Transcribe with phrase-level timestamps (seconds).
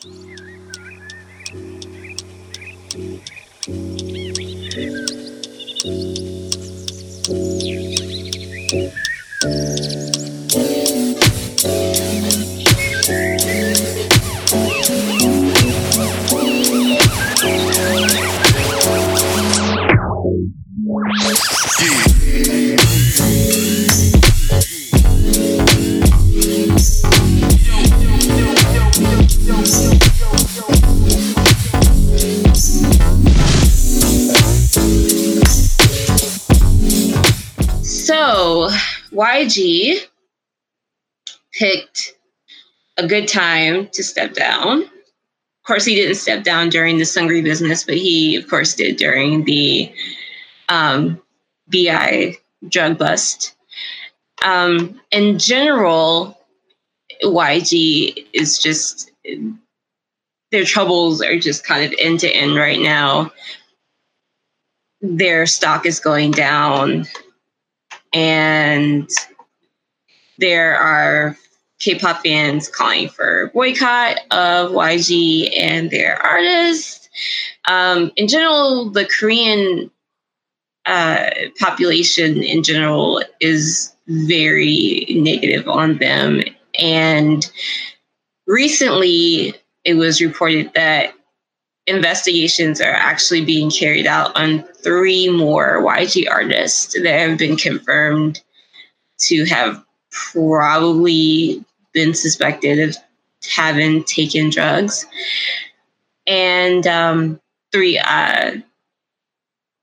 [0.00, 0.10] So
[43.08, 44.82] good time to step down.
[44.82, 48.96] Of course, he didn't step down during the Seungri business, but he, of course, did
[48.96, 49.92] during the
[50.68, 51.20] um,
[51.68, 52.36] BI
[52.68, 53.54] drug bust.
[54.42, 56.38] Um, in general,
[57.22, 59.10] YG is just
[60.50, 63.30] their troubles are just kind of end to end right now.
[65.00, 67.06] Their stock is going down,
[68.12, 69.08] and
[70.38, 71.36] there are
[71.80, 77.08] K-pop fans calling for boycott of YG and their artists.
[77.68, 79.90] Um, in general, the Korean
[80.86, 86.40] uh, population in general is very negative on them.
[86.78, 87.48] And
[88.46, 91.14] recently, it was reported that
[91.86, 98.40] investigations are actually being carried out on three more YG artists that have been confirmed
[99.20, 102.96] to have probably been suspected of
[103.50, 105.06] having taken drugs.
[106.26, 107.40] And um,
[107.72, 108.56] three uh,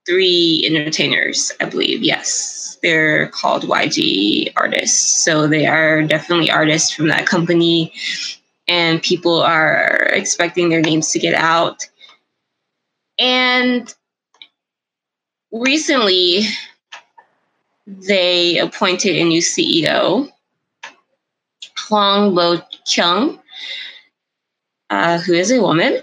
[0.05, 2.03] three entertainers, I believe.
[2.03, 5.23] Yes, they're called YG artists.
[5.23, 7.91] So they are definitely artists from that company,
[8.67, 11.87] and people are expecting their names to get out.
[13.17, 13.93] And
[15.51, 16.47] recently,
[17.87, 20.31] they appointed a new CEO,
[21.87, 23.39] Hwang Bo Kyung,
[24.89, 25.99] uh, who is a woman.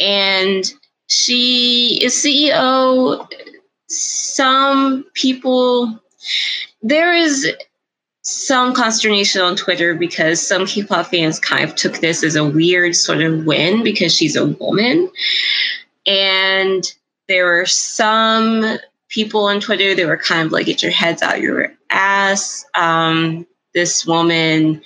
[0.00, 0.70] And
[1.08, 3.28] she is CEO.
[3.88, 6.00] Some people,
[6.82, 7.46] there is
[8.22, 12.96] some consternation on Twitter because some K-pop fans kind of took this as a weird
[12.96, 15.10] sort of win because she's a woman.
[16.06, 16.84] And
[17.28, 18.78] there were some
[19.08, 22.64] people on Twitter that were kind of like, get your heads out your ass.
[22.74, 24.80] Um, this woman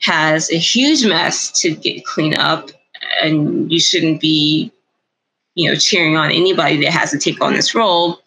[0.00, 2.70] has a huge mess to get clean up,
[3.22, 4.72] and you shouldn't be
[5.54, 8.20] you know, cheering on anybody that has to take on this role,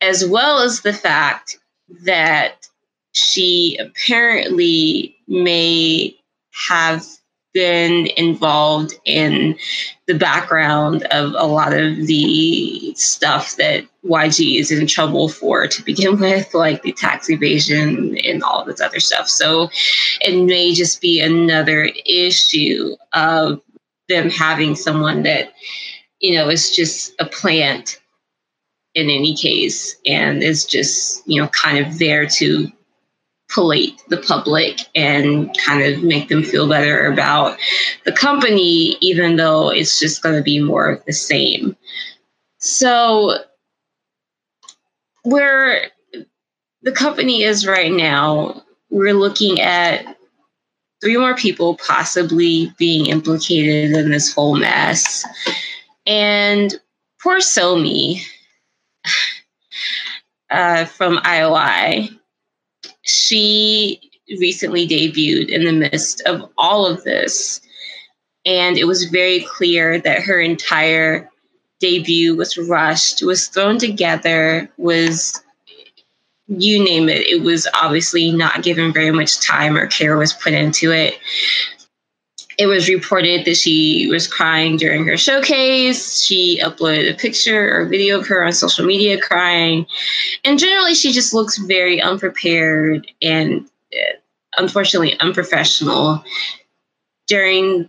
[0.00, 1.58] as well as the fact
[2.04, 2.68] that
[3.12, 6.14] she apparently may
[6.68, 7.06] have
[7.54, 9.56] been involved in
[10.06, 15.82] the background of a lot of the stuff that YG is in trouble for to
[15.82, 19.28] begin with, like the tax evasion and all this other stuff.
[19.28, 19.70] So
[20.20, 23.60] it may just be another issue of
[24.08, 25.52] them having someone that
[26.20, 28.00] you know, is just a plant
[28.94, 32.70] in any case and is just, you know, kind of there to
[33.48, 37.58] polite the public and kind of make them feel better about
[38.04, 41.76] the company, even though it's just going to be more of the same.
[42.58, 43.38] So,
[45.22, 45.90] where
[46.82, 50.16] the company is right now, we're looking at
[51.00, 55.24] three more people possibly being implicated in this whole mess.
[56.06, 56.74] And
[57.22, 58.22] poor Somi
[60.50, 62.17] uh, from IOI,
[63.08, 64.00] she
[64.38, 67.60] recently debuted in the midst of all of this.
[68.44, 71.30] And it was very clear that her entire
[71.80, 75.42] debut was rushed, was thrown together, was
[76.48, 77.26] you name it.
[77.26, 81.18] It was obviously not given very much time or care was put into it
[82.58, 86.20] it was reported that she was crying during her showcase.
[86.20, 89.86] She uploaded a picture or video of her on social media crying.
[90.44, 94.16] And generally, she just looks very unprepared and uh,
[94.58, 96.24] unfortunately unprofessional
[97.28, 97.88] during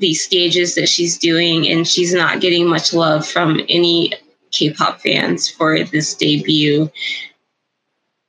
[0.00, 1.68] these stages that she's doing.
[1.68, 4.12] And she's not getting much love from any
[4.50, 6.90] K pop fans for this debut.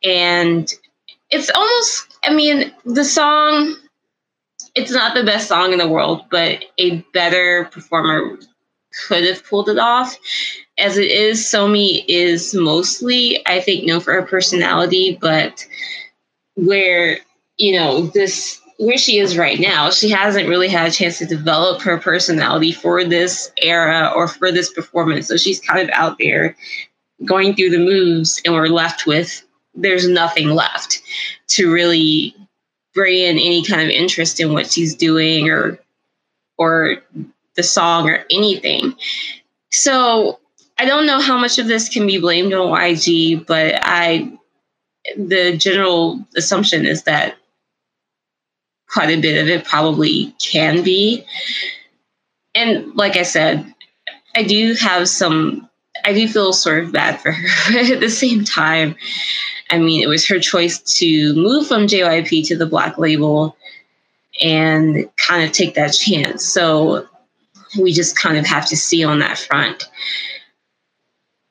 [0.03, 0.71] And
[1.31, 3.75] it's almost, I mean, the song
[4.77, 8.37] it's not the best song in the world, but a better performer
[9.07, 10.17] could have pulled it off.
[10.77, 15.65] As it is, Somi is mostly, I think, known for her personality, but
[16.55, 17.17] where,
[17.57, 19.89] you know, this where she is right now.
[19.89, 24.51] She hasn't really had a chance to develop her personality for this era or for
[24.51, 25.27] this performance.
[25.27, 26.55] So she's kind of out there
[27.25, 29.43] going through the moves, and we're left with
[29.73, 31.01] there's nothing left
[31.47, 32.35] to really
[32.97, 35.79] bring in any kind of interest in what she's doing or
[36.57, 36.97] or
[37.55, 38.95] the song or anything.
[39.71, 40.39] So
[40.79, 44.31] I don't know how much of this can be blamed on YG, but I
[45.15, 47.37] the general assumption is that
[48.89, 51.23] quite a bit of it probably can be.
[52.55, 53.73] And like I said,
[54.35, 55.66] I do have some
[56.07, 58.95] I do feel sort of bad for her at the same time.
[59.69, 63.57] I mean, it was her choice to move from JYP to the black label
[64.41, 66.45] and kind of take that chance.
[66.45, 67.05] So
[67.77, 69.89] we just kind of have to see on that front.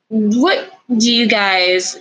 [0.08, 2.00] What do you guys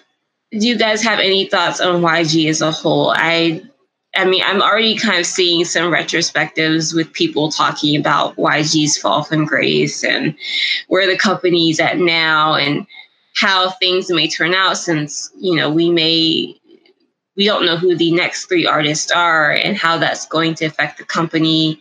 [0.52, 3.14] do you guys have any thoughts on YG as a whole?
[3.14, 3.62] I
[4.16, 9.24] I mean, I'm already kind of seeing some retrospectives with people talking about YG's fall
[9.24, 10.36] from grace and
[10.88, 12.88] where the company's at now and
[13.36, 16.56] how things may turn out since, you know, we may
[17.36, 20.98] we don't know who the next three artists are and how that's going to affect
[20.98, 21.80] the company.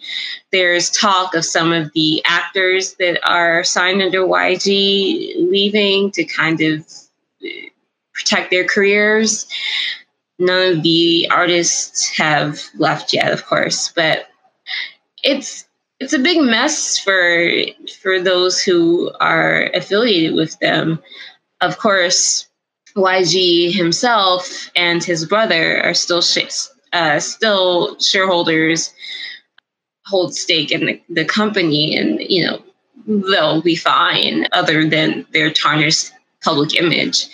[0.51, 6.61] There's talk of some of the actors that are signed under YG leaving to kind
[6.61, 6.85] of
[8.15, 9.47] protect their careers.
[10.39, 14.27] None of the artists have left yet, of course, but
[15.23, 15.65] it's
[16.01, 17.51] it's a big mess for
[18.03, 21.01] for those who are affiliated with them.
[21.61, 22.49] Of course,
[22.97, 28.93] YG himself and his brother are still sh- uh, still shareholders,
[30.07, 32.63] hold stake in the, the company, and you know
[33.07, 37.27] they'll be fine, other than their tarnished public image.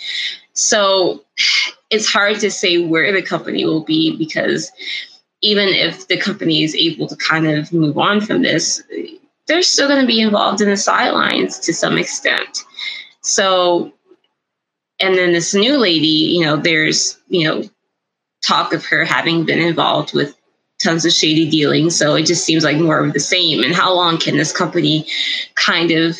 [0.53, 1.23] So
[1.91, 4.71] it's hard to say where the company will be because
[5.41, 8.81] even if the company is able to kind of move on from this,
[9.47, 12.63] they're still going to be involved in the sidelines to some extent.
[13.21, 13.91] So,
[14.99, 17.63] and then this new lady, you know, there's, you know,
[18.41, 20.35] talk of her having been involved with
[20.81, 21.95] tons of shady dealings.
[21.95, 23.63] So it just seems like more of the same.
[23.63, 25.05] And how long can this company
[25.55, 26.17] kind of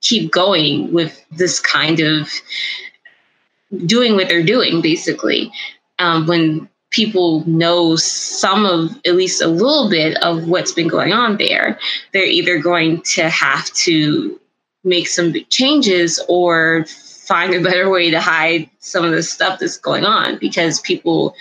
[0.00, 2.30] keep going with this kind of
[3.86, 5.52] doing what they're doing basically.
[5.98, 11.12] Um, when people know some of at least a little bit of what's been going
[11.12, 11.78] on there
[12.12, 14.38] they're either going to have to
[14.84, 19.78] make some changes or find a better way to hide some of the stuff that's
[19.78, 21.34] going on because people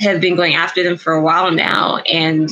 [0.00, 2.50] have been going after them for a while now and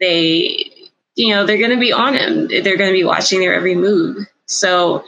[0.00, 0.70] they
[1.14, 3.74] you know they're going to be on them they're going to be watching their every
[3.74, 4.26] move.
[4.46, 5.04] So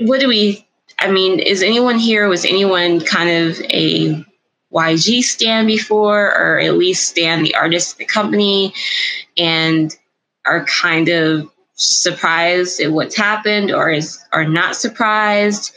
[0.00, 0.65] what do we
[0.98, 4.24] I mean, is anyone here, was anyone kind of a
[4.72, 8.74] YG stand before, or at least stand the artist, the company,
[9.36, 9.94] and
[10.44, 15.74] are kind of surprised at what's happened or is are not surprised?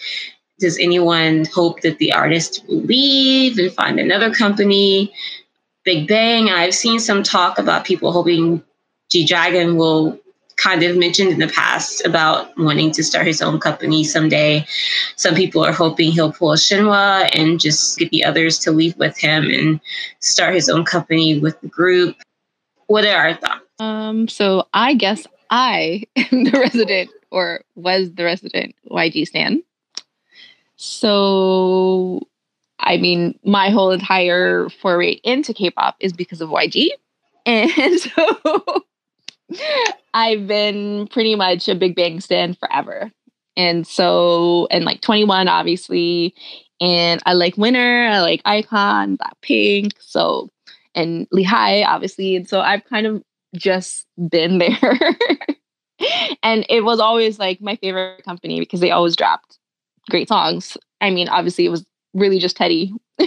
[0.59, 5.13] Does anyone hope that the artist will leave and find another company?
[5.85, 8.63] Big Bang, I've seen some talk about people hoping
[9.09, 10.19] G Dragon will
[10.61, 14.65] kind of mentioned in the past about wanting to start his own company someday.
[15.15, 18.95] Some people are hoping he'll pull a Shinhwa and just get the others to leave
[18.97, 19.79] with him and
[20.19, 22.15] start his own company with the group.
[22.87, 23.61] What are our thoughts?
[23.79, 29.63] Um, so I guess I am the resident or was the resident YG stan.
[30.75, 32.27] So
[32.79, 36.89] I mean, my whole entire foray into K-pop is because of YG.
[37.45, 38.83] And so
[40.13, 43.11] I've been pretty much a Big Bang stan forever.
[43.55, 46.33] And so, and like 2NE1, obviously.
[46.81, 49.91] And I like Winner, I like iKON, Blackpink.
[49.99, 50.49] So,
[50.95, 52.35] and Lee Hi, obviously.
[52.35, 53.23] And so I've kind of
[53.55, 54.77] just been there.
[56.43, 59.57] and it was always like my favorite company because they always dropped
[60.09, 60.77] great songs.
[61.01, 62.93] I mean, obviously, it was really just Teddy,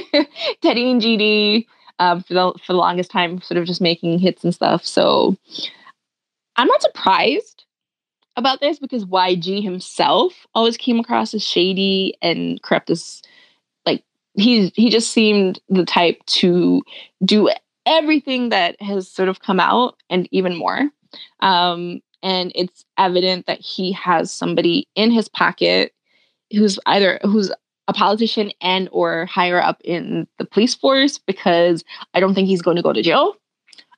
[0.63, 1.67] Teddy and GD
[1.99, 4.85] um, for the for the longest time, sort of just making hits and stuff.
[4.85, 5.37] So
[6.57, 7.65] I'm not surprised
[8.37, 13.23] about this because YG himself always came across as shady and corrupt as
[13.85, 14.05] like
[14.35, 16.83] he he just seemed the type to
[17.25, 17.51] do
[17.85, 20.89] everything that has sort of come out and even more.
[21.41, 25.93] Um, and it's evident that he has somebody in his pocket
[26.53, 27.51] who's either who's
[27.89, 31.83] a politician and or higher up in the police force because
[32.15, 33.35] I don't think he's going to go to jail.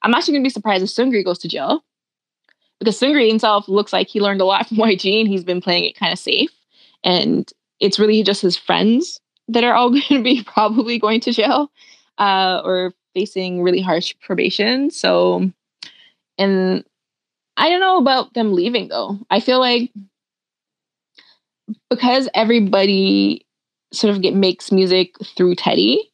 [0.02, 1.84] I'm actually going to be surprised if Seungri goes to jail
[2.84, 5.84] because Seungri himself looks like he learned a lot from YG and he's been playing
[5.84, 6.50] it kind of safe.
[7.02, 7.50] And
[7.80, 11.70] it's really just his friends that are all going to be probably going to jail
[12.18, 14.90] uh, or facing really harsh probation.
[14.90, 15.50] So,
[16.38, 16.84] and
[17.56, 19.18] I don't know about them leaving though.
[19.30, 19.90] I feel like
[21.88, 23.46] because everybody
[23.92, 26.10] sort of get makes music through Teddy,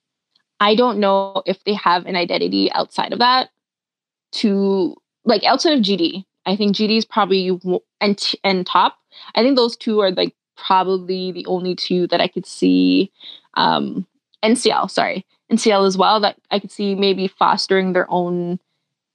[0.60, 3.48] I don't know if they have an identity outside of that
[4.32, 6.24] to like outside of GD.
[6.46, 7.60] I think GD is probably
[8.00, 8.98] and and top.
[9.34, 13.12] I think those two are like probably the only two that I could see.
[13.54, 14.06] Um,
[14.42, 16.20] NCL, sorry, NCL as well.
[16.20, 18.58] That I could see maybe fostering their own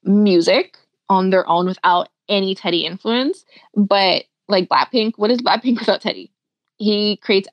[0.03, 0.77] music
[1.09, 3.45] on their own without any Teddy influence.
[3.75, 6.31] But like Blackpink, what is Blackpink without Teddy?
[6.77, 7.47] He creates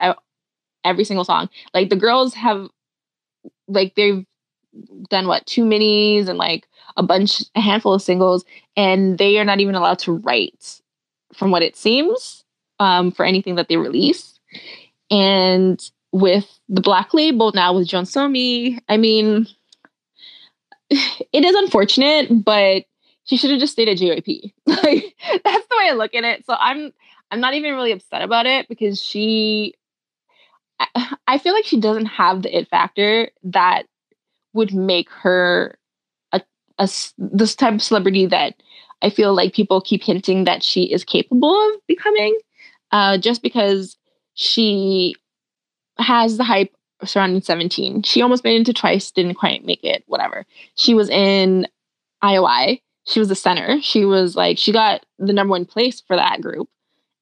[0.85, 1.49] every single song.
[1.75, 2.69] Like the girls have,
[3.69, 4.27] like they've
[5.11, 8.45] done what two minis and like a bunch, a handful of singles,
[8.77, 10.81] and they are not even allowed to write,
[11.35, 12.45] from what it seems,
[12.79, 14.39] um, for anything that they release.
[15.11, 15.83] And
[16.13, 19.47] with the black label now with Jeon Somi, I mean,
[20.91, 22.85] it is unfortunate, but
[23.25, 24.53] she should have just stayed at JYP.
[24.67, 26.45] like that's the way I look at it.
[26.47, 26.93] So I'm
[27.31, 29.75] I'm not even really upset about it because she
[31.27, 33.85] I feel like she doesn't have the it factor that
[34.53, 35.79] would make her
[36.79, 36.89] a,
[37.19, 38.55] this type of celebrity that
[39.03, 42.39] I feel like people keep hinting that she is capable of becoming.
[42.91, 43.97] Uh, just because
[44.35, 45.15] she
[45.99, 46.75] has the hype
[47.05, 48.03] surrounding 17.
[48.03, 50.47] She almost made it into twice, didn't quite make it, whatever.
[50.75, 51.67] She was in
[52.23, 52.81] IOI.
[53.05, 53.81] She was the center.
[53.81, 56.69] She was like, she got the number one place for that group.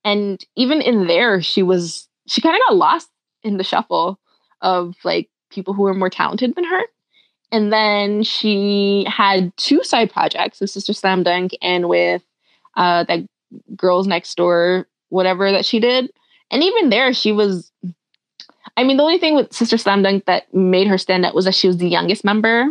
[0.05, 3.09] And even in there, she was, she kind of got lost
[3.43, 4.19] in the shuffle
[4.61, 6.83] of like people who were more talented than her.
[7.53, 12.23] And then she had two side projects with Sister Slam Dunk and with
[12.77, 13.27] uh, that
[13.77, 16.13] Girls Next Door, whatever that she did.
[16.51, 17.73] And even there, she was.
[18.77, 21.45] I mean, the only thing with Sister Slam Dunk that made her stand out was
[21.45, 22.69] that she was the youngest member.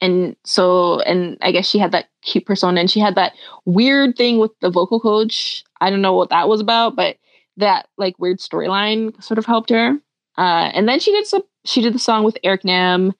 [0.00, 3.32] And so, and I guess she had that cute persona and she had that
[3.66, 5.62] weird thing with the vocal coach.
[5.80, 7.16] I don't know what that was about, but
[7.58, 9.98] that like weird storyline sort of helped her.
[10.38, 13.12] Uh, and then she did some, she did the song with Eric Nam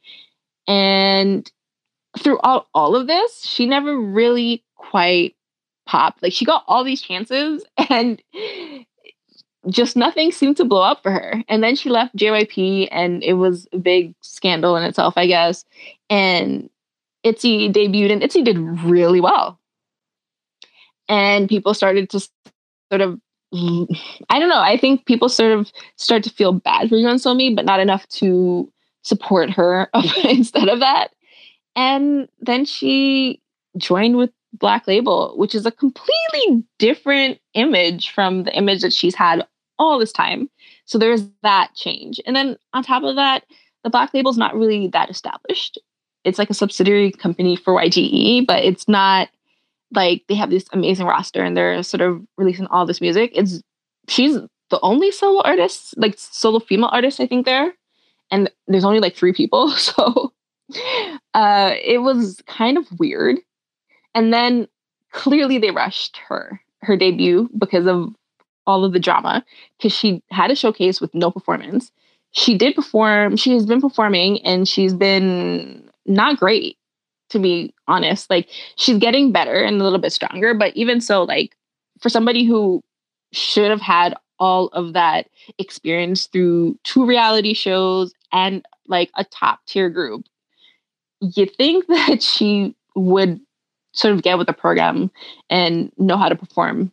[0.70, 1.50] and
[2.16, 5.34] throughout all of this, she never really quite
[5.84, 6.22] popped.
[6.22, 8.22] Like she got all these chances and
[9.68, 11.42] just nothing seemed to blow up for her.
[11.48, 15.64] And then she left JYP and it was a big scandal in itself, I guess.
[16.08, 16.70] And
[17.24, 19.58] Itzy debuted and Itzy did really well.
[21.08, 22.20] And people started to
[22.90, 23.20] sort of
[23.52, 24.60] I don't know.
[24.60, 28.06] I think people sort of start to feel bad for Jeon Somi, but not enough
[28.10, 29.88] to support her
[30.24, 31.10] instead of that.
[31.76, 33.40] And then she
[33.76, 39.14] joined with Black Label, which is a completely different image from the image that she's
[39.14, 39.46] had
[39.78, 40.50] all this time.
[40.84, 42.20] So there's that change.
[42.26, 43.44] And then on top of that,
[43.84, 45.78] the Black Label's not really that established.
[46.24, 49.28] It's like a subsidiary company for YGE, but it's not
[49.94, 53.32] like they have this amazing roster and they're sort of releasing all this music.
[53.34, 53.62] It's
[54.08, 54.34] she's
[54.68, 57.72] the only solo artist, like solo female artist, I think there
[58.30, 60.32] and there's only like three people so
[61.34, 63.38] uh it was kind of weird.
[64.14, 64.68] And then
[65.12, 68.14] clearly they rushed her her debut because of
[68.66, 69.44] all of the drama
[69.76, 71.90] because she had a showcase with no performance.
[72.32, 76.76] She did perform she has been performing and she's been not great
[77.30, 78.28] to be honest.
[78.28, 81.56] Like she's getting better and a little bit stronger but even so like
[82.00, 82.82] for somebody who
[83.32, 89.60] should have had all of that experience through two reality shows and like a top
[89.66, 90.26] tier group,
[91.20, 93.40] you think that she would
[93.92, 95.10] sort of get with the program
[95.48, 96.92] and know how to perform.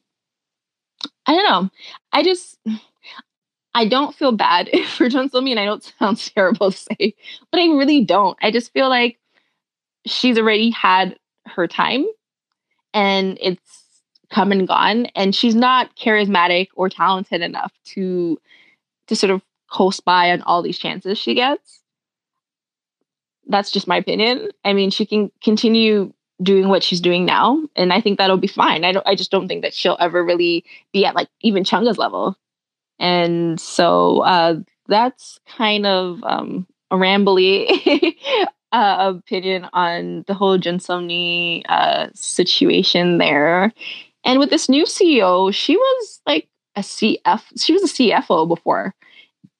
[1.25, 1.70] I don't know.
[2.12, 2.58] I just
[3.74, 7.15] I don't feel bad for Jeon Somi, and I know it sounds terrible to say,
[7.51, 8.38] but I really don't.
[8.41, 9.20] I just feel like
[10.06, 12.06] she's already had her time
[12.94, 13.86] and it's
[14.29, 18.38] come and gone and she's not charismatic or talented enough to
[19.08, 19.41] to sort of
[19.72, 21.82] coast by on all these chances she gets.
[23.48, 24.50] That's just my opinion.
[24.66, 28.48] I mean, she can continue doing what she's doing now, and I think that'll be
[28.48, 28.84] fine.
[28.84, 29.08] I don't.
[29.08, 32.38] I just don't think that she'll ever really be at like even Chungha's level.
[33.00, 34.56] And so uh,
[34.88, 38.16] that's kind of um, a rambly
[38.72, 43.72] uh, opinion on the whole Jeon Somi uh, situation there.
[44.24, 47.44] And with this new CEO, she was like a CF.
[47.58, 48.94] She was a CFO before,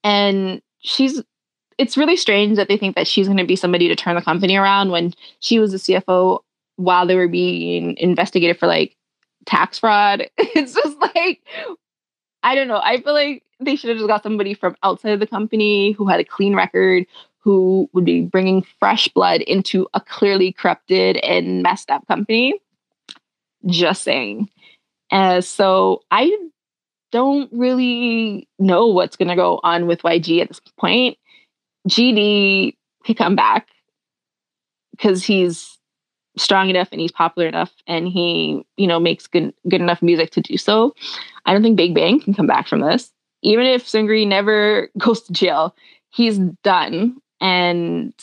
[0.04, 1.22] and she's
[1.77, 4.22] it's really strange that they think that she's going to be somebody to turn the
[4.22, 6.39] company around when she was a CFO
[6.77, 8.96] while they were being investigated for like
[9.46, 10.30] tax fraud.
[10.38, 11.42] It's just like
[12.44, 12.82] I don't know.
[12.84, 16.08] I feel like they should have just got somebody from outside of the company who
[16.08, 17.06] had a clean record,
[17.39, 22.54] who would be bringing fresh blood into a clearly corrupted and messed up company.
[23.66, 24.50] Just saying.
[25.12, 26.36] Uh, so I
[27.12, 31.18] don't really know what's going to go on with YG at this point.
[31.90, 33.68] GD could come back
[34.92, 35.78] because he's
[36.38, 40.32] strong enough and he's popular enough and he, you know, makes good good enough music
[40.32, 40.94] to do so.
[41.46, 43.12] I don't think Big Bang can come back from this.
[43.42, 45.76] Even if Seungri never goes to jail,
[46.10, 48.14] he's done and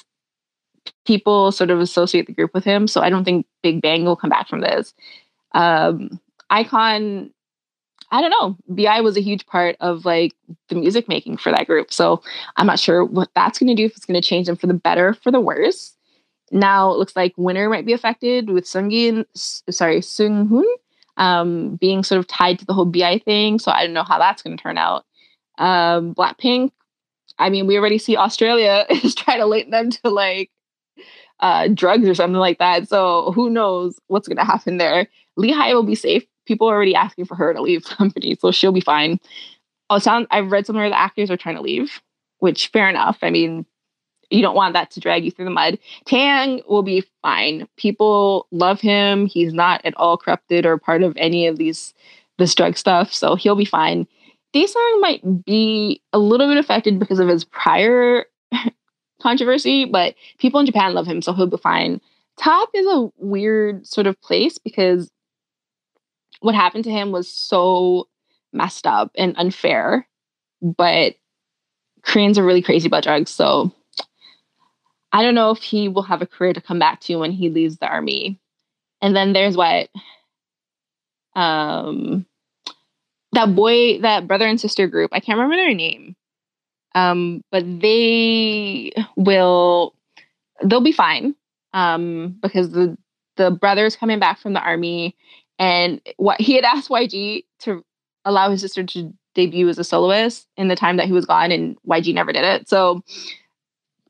[1.07, 2.87] people sort of associate the group with him.
[2.87, 4.95] So I don't think Big Bang will come back from this.
[5.53, 7.31] Um, iKON,
[8.15, 8.57] I don't know.
[8.69, 10.35] BI was a huge part of like
[10.69, 11.93] the music making for that group.
[11.93, 12.23] So
[12.57, 14.69] I'm not sure what that's going to do, if it's going to change them for
[14.69, 15.97] the better, for the worse.
[16.53, 20.63] Now it looks like Winner might be affected with Sungin, sorry, Sunghoon
[21.17, 23.59] um, being sort of tied to the whole BI thing.
[23.59, 25.05] So I don't know how that's going to turn out.
[25.59, 26.71] Um, Blackpink,
[27.41, 30.53] I mean, we already see Australia is trying to link them to like
[31.41, 32.89] uh, drugs or something like that.
[32.89, 35.09] So who knows what's going to happen there?
[35.37, 36.25] Lee Hi will be safe.
[36.47, 39.19] People are already asking for her to leave the company, so she'll be fine.
[39.91, 42.01] Oh, sound I've read somewhere the actors are trying to leave,
[42.39, 43.19] which fair enough.
[43.23, 43.67] I mean,
[44.31, 45.79] you don't want that to drag you through the mud.
[46.07, 47.69] Taeyang will be fine.
[47.77, 49.27] People love him.
[49.27, 51.95] He's not at all corrupted or part of any of these
[52.39, 54.09] this drug stuff, so he'll be fine.
[54.55, 58.25] Daesung might be a little bit affected because of his prior
[59.23, 62.01] controversy, but people in Japan love him, so he'll be fine.
[62.37, 65.11] Top is a weird sort of place because
[66.45, 68.07] what happened to him was so
[68.53, 70.07] messed up and unfair,
[70.61, 71.15] but
[72.03, 73.73] Koreans are really crazy about drugs, so
[75.11, 77.49] I don't know if he will have a career to come back to when he
[77.49, 78.39] leaves the army.
[79.01, 79.89] And then there's what
[81.35, 82.27] um
[83.33, 86.15] that boy, that brother and sister group, I can't remember their name.
[86.95, 89.95] Um, but they will
[90.63, 91.35] they'll be fine.
[91.73, 92.97] Um, because the
[93.37, 95.17] the brother's coming back from the army
[95.59, 97.85] and what he had asked YG to
[98.25, 101.53] allow his sister to debut as a soloist in the time that he was gone
[101.53, 102.69] and YG never did it.
[102.69, 103.03] So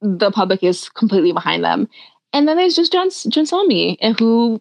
[0.00, 1.88] the public is completely behind them.
[2.32, 4.60] And then there's just John Jun Somi, eh, who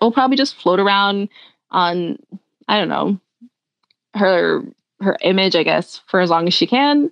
[0.00, 1.28] will probably just float around
[1.70, 2.18] on
[2.66, 3.20] I don't know,
[4.14, 4.62] her
[5.00, 7.10] her image, I guess, for as long as she can.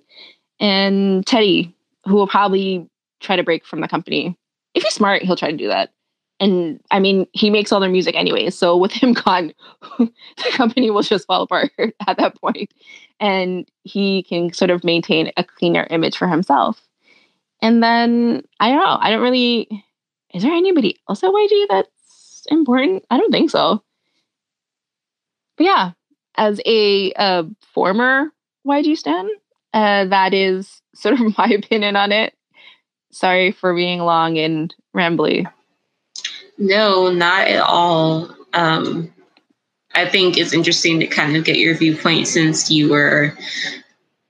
[0.59, 1.75] And Teddy,
[2.05, 2.87] who will probably
[3.19, 4.37] try to break from the company.
[4.73, 5.91] If he's smart, he'll try to do that.
[6.39, 8.49] And I mean, he makes all their music anyway.
[8.49, 9.53] So with him gone,
[9.97, 11.71] the company will just fall apart
[12.07, 12.73] at that point.
[13.19, 16.81] And he can sort of maintain a cleaner image for himself.
[17.61, 18.97] And then I don't know.
[18.99, 19.67] I don't really.
[20.33, 23.03] Is there anybody else at YG that's important?
[23.09, 23.83] I don't think so.
[25.57, 25.91] But yeah,
[26.35, 28.31] as a, a former
[28.65, 29.27] YG stan,
[29.73, 32.33] uh, that is sort of my opinion on it.
[33.11, 35.51] Sorry for being long and rambly.
[36.59, 38.35] No, not at all.
[38.53, 39.11] Um,
[39.95, 43.33] I think it's interesting to kind of get your viewpoint since you were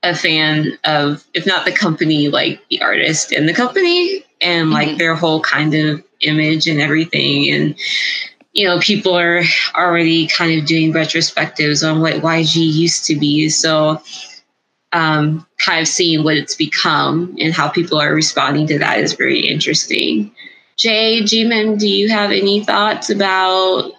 [0.02, 4.88] a fan of, if not the company, like the artist and the company and like
[4.88, 4.98] mm-hmm.
[4.98, 7.50] their whole kind of image and everything.
[7.50, 7.74] And
[8.52, 9.42] you know, people are
[9.76, 13.48] already kind of doing retrospectives on what YG used to be.
[13.48, 14.02] So,
[14.92, 19.12] um, kind of seeing what it's become and how people are responding to that is
[19.12, 20.32] very interesting.
[20.80, 23.92] Jay, Jimin, do you have any thoughts about,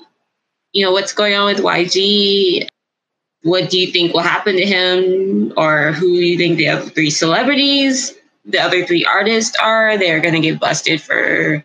[0.74, 2.68] you know, what's going on with YG?
[3.44, 5.54] What do you think will happen to him?
[5.58, 8.16] Or who do you think the other three celebrities,
[8.46, 9.96] the other three artists are?
[9.96, 11.64] They're going to get busted for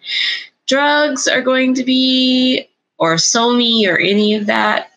[0.66, 4.90] drugs, are going to be or Somi or any of that?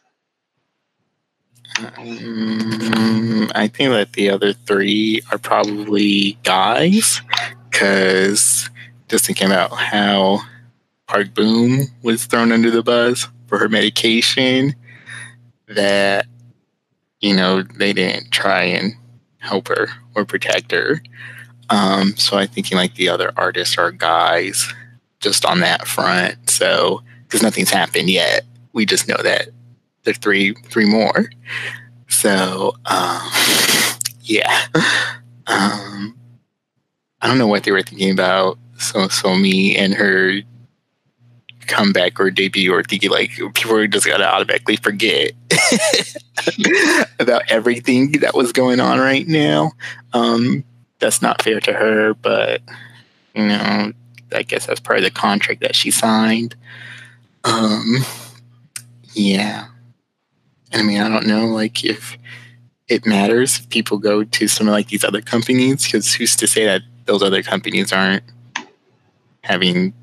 [1.97, 7.21] Um, I think that the other three are probably guys
[7.69, 8.69] because
[9.09, 10.39] just thinking about how
[11.07, 14.75] Park Boom was thrown under the bus for her medication,
[15.67, 16.27] that
[17.19, 18.93] you know they didn't try and
[19.39, 21.01] help her or protect her.
[21.69, 24.71] Um, so I'm thinking like the other artists are guys
[25.19, 26.49] just on that front.
[26.49, 28.43] So because nothing's happened yet.
[28.73, 29.49] We just know that
[30.03, 31.29] there's three three more.
[32.07, 33.29] So um,
[34.21, 34.65] yeah,
[35.47, 36.15] um,
[37.21, 38.57] I don't know what they were thinking about.
[38.79, 40.41] So Somi and her
[41.67, 45.33] comeback or debut or thinking like people just gonna automatically forget
[47.19, 49.71] about everything that was going on right now.
[50.13, 50.63] Um,
[50.99, 52.61] that's not fair to her, but
[53.35, 53.93] you know,
[54.31, 56.55] I guess that's part of the contract that she signed.
[57.43, 57.97] Um,
[59.13, 59.67] yeah.
[60.73, 62.17] I mean, I don't know, like if
[62.87, 66.47] it matters if people go to some of like these other companies, because who's to
[66.47, 68.23] say that those other companies aren't
[69.49, 69.93] having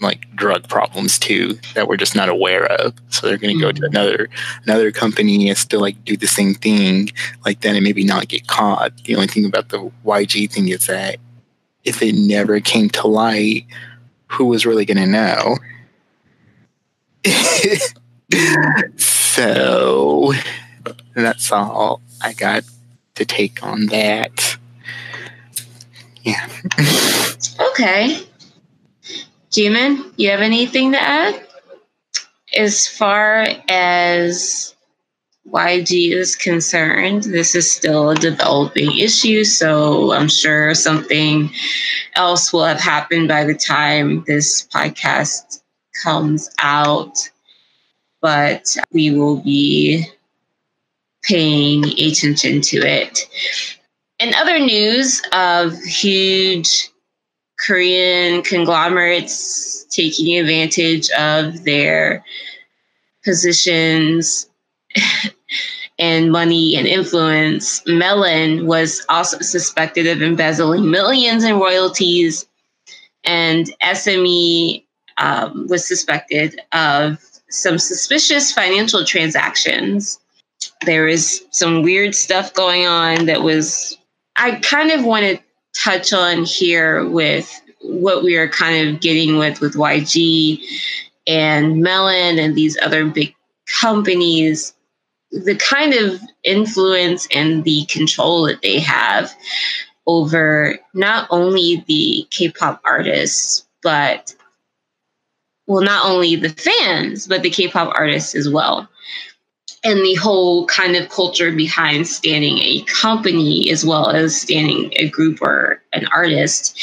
[0.00, 2.94] like drug problems too that we're just not aware of.
[3.10, 3.96] So they're going to go to mm-hmm.
[3.96, 4.28] another
[4.64, 7.10] another company and still like do the same thing
[7.44, 9.04] like that and maybe not get caught.
[9.04, 11.18] The only thing about the YG thing is that
[11.84, 13.66] if it never came to light,
[14.28, 15.56] who was really going to know?
[18.96, 20.32] so
[21.14, 22.64] that's all I got
[23.14, 24.58] to take on that.
[26.22, 26.48] Yeah.
[27.70, 28.26] Okay.
[29.56, 31.42] Jimin, you have anything to add?
[32.54, 34.74] As far as
[35.50, 41.50] YG is concerned, this is still a developing issue, so I'm sure something
[42.16, 45.62] else will have happened by the time this podcast
[46.02, 47.16] comes out.
[48.20, 50.04] But we will be
[51.22, 53.20] paying attention to it.
[54.18, 56.90] In other news of huge
[57.58, 62.24] Korean conglomerates taking advantage of their
[63.24, 64.48] positions
[65.98, 72.46] and money and influence, Melon was also suspected of embezzling millions in royalties,
[73.24, 74.84] and SME
[75.18, 80.20] um, was suspected of some suspicious financial transactions.
[80.84, 83.96] There is some weird stuff going on that was,
[84.36, 85.38] I kind of want to
[85.82, 90.60] touch on here with what we are kind of getting with with YG
[91.26, 93.34] and Melon and these other big
[93.80, 94.74] companies
[95.30, 99.32] the kind of influence and the control that they have
[100.06, 104.34] over not only the K-pop artists but
[105.66, 108.88] well not only the fans but the K-pop artists as well
[109.86, 115.08] and the whole kind of culture behind standing a company as well as standing a
[115.08, 116.78] group or an artist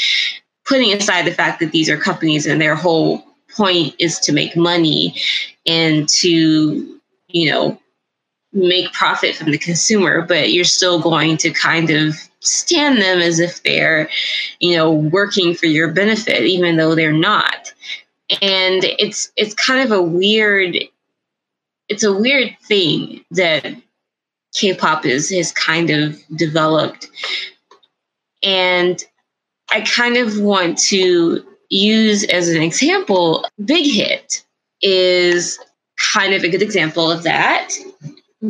[0.66, 3.22] putting aside the fact that these are companies and their whole
[3.54, 5.14] point is to make money
[5.66, 7.78] and to you know
[8.52, 13.40] make profit from the consumer but you're still going to kind of stand them as
[13.40, 14.08] if they're
[14.60, 17.72] you know working for your benefit even though they're not.
[18.40, 20.76] And it's it's kind of a weird
[21.88, 23.66] it's a weird thing that
[24.54, 27.08] K-pop is has kind of developed,
[28.42, 29.02] and
[29.70, 33.44] I kind of want to use as an example.
[33.64, 34.44] Big Hit
[34.82, 35.58] is
[35.98, 37.70] kind of a good example of that.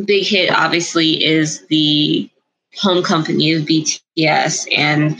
[0.05, 2.29] Big Hit obviously is the
[2.77, 5.19] home company of BTS, and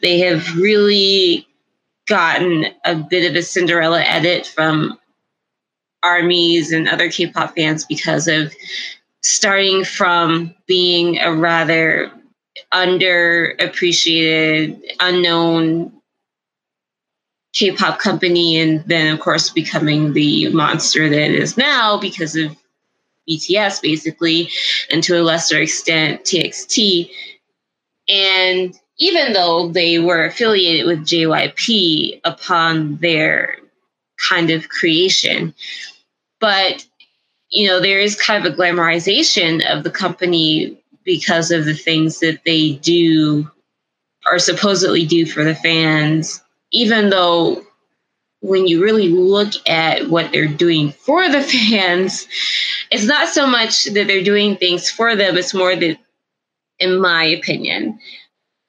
[0.00, 1.46] they have really
[2.06, 4.98] gotten a bit of a Cinderella edit from
[6.02, 8.54] armies and other K-pop fans because of
[9.22, 12.10] starting from being a rather
[12.72, 15.92] underappreciated, unknown
[17.52, 22.56] K-pop company, and then of course becoming the monster that it is now because of
[23.28, 24.50] BTS, basically,
[24.90, 27.10] and to a lesser extent TXT.
[28.08, 33.56] And even though they were affiliated with JYP upon their
[34.28, 35.54] kind of creation,
[36.42, 36.84] but
[37.48, 42.20] you know there is kind of a glamorization of the company because of the things
[42.20, 43.48] that they do
[44.30, 47.62] or supposedly do for the fans even though
[48.40, 52.26] when you really look at what they're doing for the fans
[52.90, 55.96] it's not so much that they're doing things for them it's more that
[56.80, 57.98] in my opinion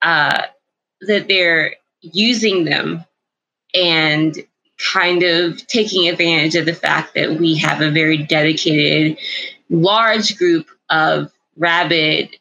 [0.04, 0.44] uh,
[1.02, 3.04] that they're using them
[3.74, 4.46] and
[4.92, 9.18] kind of taking advantage of the fact that we have a very dedicated,
[9.70, 12.36] large group of rabid,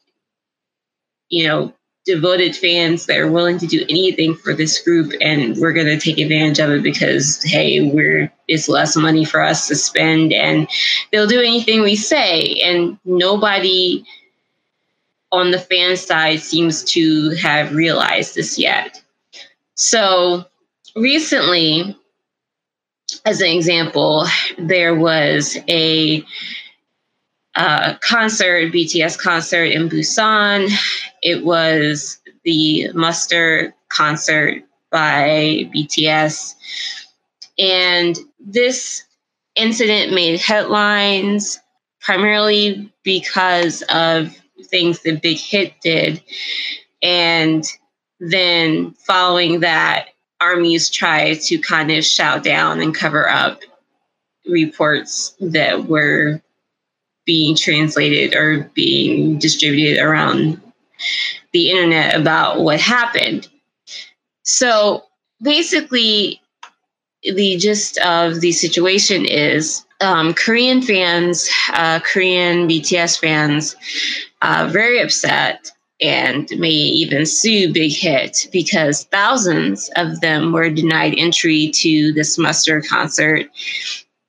[1.29, 1.73] you know,
[2.05, 5.99] devoted fans that are willing to do anything for this group and we're going to
[5.99, 10.69] take advantage of it because hey we're it's less money for us to spend and
[11.11, 12.61] they'll do anything we say.
[12.61, 14.05] And nobody
[15.31, 19.03] on the fan side seems to have realized this yet.
[19.75, 20.45] So
[20.95, 21.97] recently
[23.25, 24.27] as an example,
[24.59, 26.25] there was a
[27.55, 30.71] uh, concert, BTS concert in Busan.
[31.23, 36.55] It was the Muster concert by BTS.
[37.59, 39.05] And this
[39.55, 41.59] incident made headlines
[42.01, 46.23] primarily because of things that Big Hit did.
[47.03, 47.65] And
[48.21, 50.09] then following that,
[50.43, 53.61] armies try to kind of shout down and cover up
[54.49, 56.43] reports that were
[57.25, 60.61] being translated or being distributed around
[61.53, 63.49] the internet about what happened.
[64.43, 65.05] So
[65.41, 66.41] basically,
[67.23, 73.77] the gist of the situation is um, Korean fans, uh, Korean BTS fans,
[74.43, 75.71] uh, very upset
[76.03, 82.37] and may even sue Big Hit because thousands of them were denied entry to this
[82.37, 83.47] muster concert,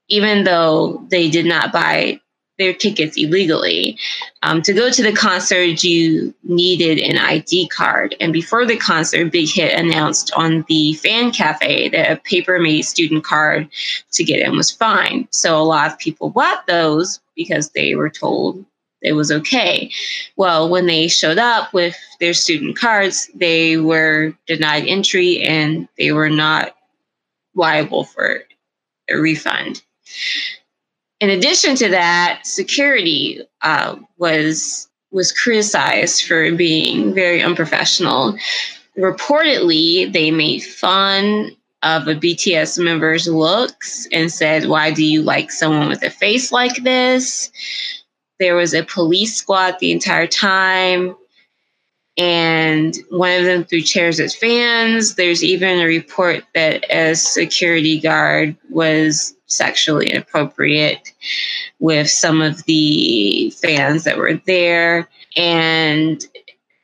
[0.07, 2.19] even though they did not buy
[2.59, 3.97] their tickets illegally.
[4.43, 8.15] Um, to go to the concert, you needed an ID card.
[8.19, 12.83] And before the concert, Big Hit announced on the fan cafe that a paper made
[12.83, 13.67] student card
[14.12, 15.27] to get in was fine.
[15.31, 18.63] So a lot of people bought those because they were told
[19.03, 19.91] it was okay.
[20.37, 26.11] Well, when they showed up with their student cards, they were denied entry and they
[26.13, 26.75] were not
[27.53, 28.43] liable for
[29.09, 29.83] a refund.
[31.19, 38.35] In addition to that, security uh, was was criticized for being very unprofessional.
[38.97, 45.51] Reportedly, they made fun of a BTS member's looks and said, Why do you like
[45.51, 47.51] someone with a face like this?
[48.39, 51.15] There was a police squad the entire time,
[52.17, 55.15] and one of them threw chairs at fans.
[55.15, 61.11] There's even a report that a security guard was sexually inappropriate
[61.79, 65.09] with some of the fans that were there.
[65.35, 66.23] And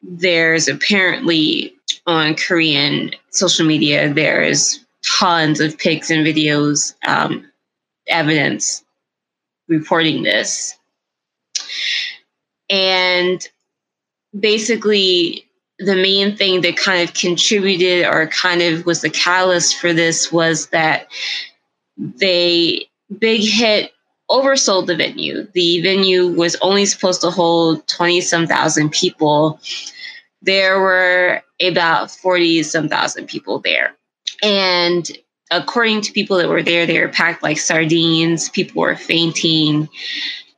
[0.02, 1.76] there's apparently
[2.08, 7.46] on Korean social media, there's tons of pics and videos, um,
[8.08, 8.84] evidence
[9.68, 10.79] reporting this.
[12.70, 13.48] And
[14.38, 15.46] basically,
[15.80, 20.32] the main thing that kind of contributed or kind of was the catalyst for this
[20.32, 21.08] was that
[21.98, 23.92] they big hit
[24.30, 25.48] oversold the venue.
[25.54, 29.60] The venue was only supposed to hold 20 some thousand people.
[30.42, 33.96] There were about 40 some thousand people there.
[34.44, 35.10] And
[35.52, 38.50] according to people that were there, they were packed like sardines.
[38.50, 39.90] People were fainting.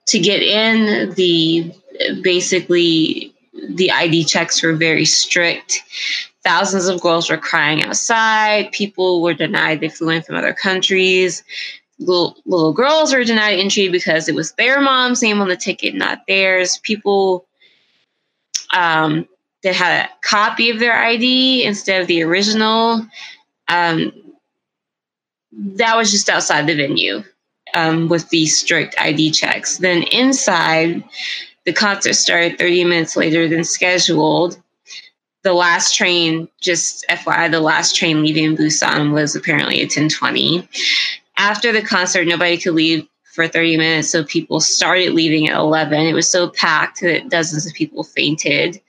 [0.08, 1.72] To get in, the
[2.22, 3.34] basically
[3.70, 5.84] the ID checks were very strict.
[6.44, 8.72] Thousands of girls were crying outside.
[8.72, 9.80] People were denied.
[9.80, 11.44] They flew in from other countries.
[12.00, 15.94] Little, little girls were denied entry because it was their mom's name on the ticket,
[15.94, 16.80] not theirs.
[16.80, 17.46] People
[18.74, 19.28] um,
[19.62, 23.06] that had a copy of their ID instead of the original.
[23.68, 24.12] Um,
[25.52, 27.24] that was just outside the venue
[27.74, 29.78] um, with these strict ID checks.
[29.78, 31.04] Then inside,
[31.66, 34.62] the concert started 30 minutes later than scheduled
[35.44, 40.68] the last train, just FYI, the last train leaving Busan was apparently at 1020.
[41.38, 46.00] After the concert, nobody could leave for 30 minutes, so people started leaving at 11.
[46.06, 48.80] It was so packed that dozens of people fainted.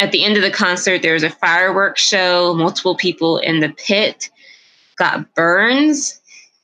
[0.00, 2.54] At the end of the concert, there was a fireworks show.
[2.54, 4.30] Multiple people in the pit
[4.96, 6.20] got burns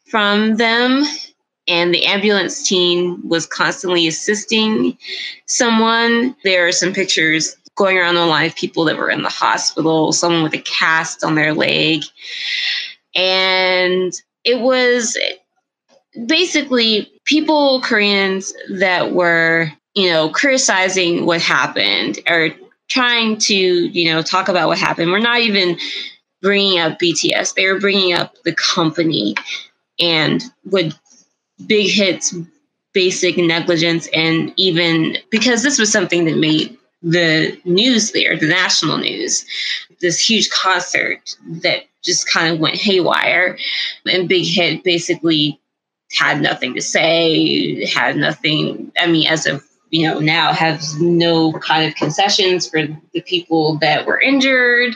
[0.07, 1.05] from them,
[1.69, 4.97] and the ambulance team was constantly assisting
[5.47, 6.35] someone.
[6.43, 10.13] There are some pictures going around the line of people that were in the hospital,
[10.13, 12.03] someone with a cast on their leg.
[13.15, 14.13] And
[14.45, 15.17] it was
[16.27, 22.51] basically people, Koreans, that were, you know, criticizing what happened or
[22.89, 25.13] trying to, you know, talk about what happened.
[25.13, 25.79] We're not even
[26.41, 29.35] bringing up BTS, they were bringing up the company
[29.99, 30.97] and what
[31.67, 32.35] big hits
[32.93, 38.99] basic negligence and even because this was something that made the news there, the national
[38.99, 39.45] news,
[40.01, 43.59] this huge concert that just kind of went haywire.
[44.07, 45.61] And Big Hit basically
[46.13, 51.53] had nothing to say, had nothing, I mean, as of you know, now has no
[51.55, 54.95] kind of concessions for the people that were injured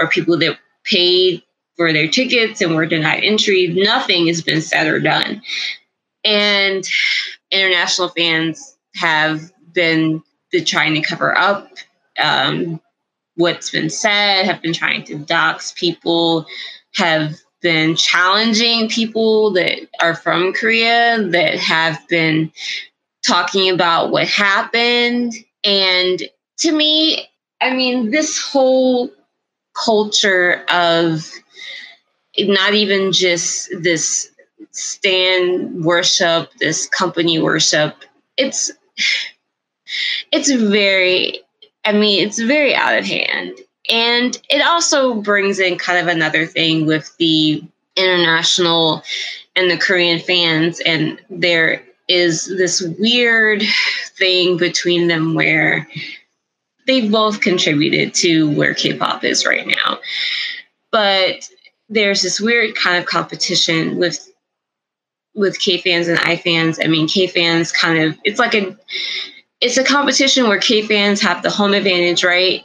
[0.00, 1.42] or people that paid
[1.76, 3.68] for their tickets and were denied entry.
[3.68, 5.42] Nothing has been said or done.
[6.24, 6.84] And
[7.50, 10.22] international fans have been
[10.64, 11.68] trying to cover up
[12.18, 12.80] um,
[13.36, 16.46] what's been said, have been trying to dox people,
[16.94, 22.52] have been challenging people that are from Korea that have been
[23.26, 25.32] talking about what happened.
[25.64, 26.22] And
[26.58, 27.28] to me,
[27.60, 29.10] I mean, this whole
[29.74, 31.30] culture of
[32.38, 34.31] not even just this
[34.72, 37.94] stand worship, this company worship,
[38.36, 38.70] it's
[40.30, 41.40] it's very
[41.84, 43.52] i mean it's very out of hand.
[43.90, 47.62] And it also brings in kind of another thing with the
[47.96, 49.02] international
[49.56, 53.62] and the korean fans and there is this weird
[54.16, 55.88] thing between them where
[56.86, 59.98] they both contributed to where k-pop is right now.
[60.90, 61.48] But
[61.88, 64.31] there's this weird kind of competition with
[65.34, 66.78] with K fans and I fans.
[66.82, 68.76] I mean, K fans kind of it's like a
[69.60, 72.64] it's a competition where K fans have the home advantage, right?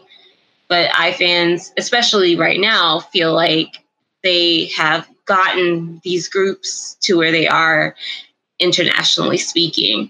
[0.67, 3.77] But I fans, especially right now, feel like
[4.23, 7.95] they have gotten these groups to where they are
[8.59, 10.09] internationally speaking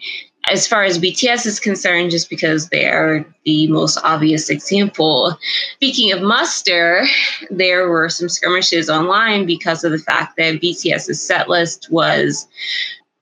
[0.50, 5.38] as far as BTS is concerned, just because they're the most obvious example.
[5.76, 7.06] Speaking of muster,
[7.50, 12.48] there were some skirmishes online because of the fact that BTS's set list was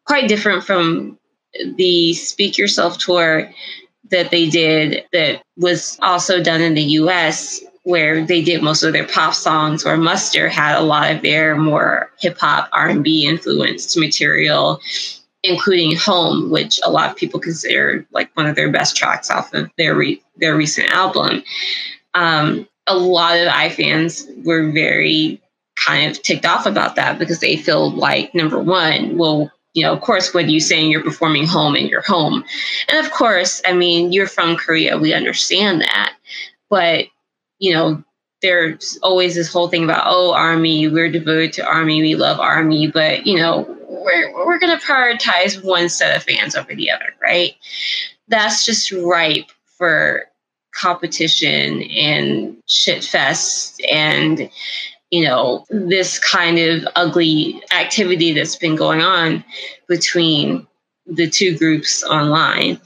[0.06, 1.18] quite different from
[1.76, 3.50] the Speak Yourself tour
[4.12, 8.94] that they did that was also done in the US where they did most of
[8.94, 13.98] their pop songs where Muster had a lot of their more hip hop R&B influenced
[13.98, 14.80] material
[15.46, 19.54] including Home, which a lot of people consider like one of their best tracks off
[19.54, 21.44] of their re- their recent album.
[22.14, 25.42] Um, a lot of I fans were very
[25.76, 29.94] kind of ticked off about that because they feel like number one, well, you know,
[29.94, 32.46] of course, when you're saying you're performing home in your home,
[32.90, 36.14] and of course, I mean, you're from Korea, we understand that,
[36.70, 37.06] but
[37.60, 38.04] you know,
[38.42, 42.88] there's always this whole thing about oh, army, we're devoted to army, we love army,
[42.88, 47.14] but you know, we're we're going to prioritize one set of fans over the other,
[47.22, 47.56] right?
[48.28, 50.26] That's just ripe for
[50.74, 54.50] competition and shit fest and
[55.10, 59.44] you know this kind of ugly activity that's been going on
[59.88, 60.68] between
[61.06, 62.80] the two groups online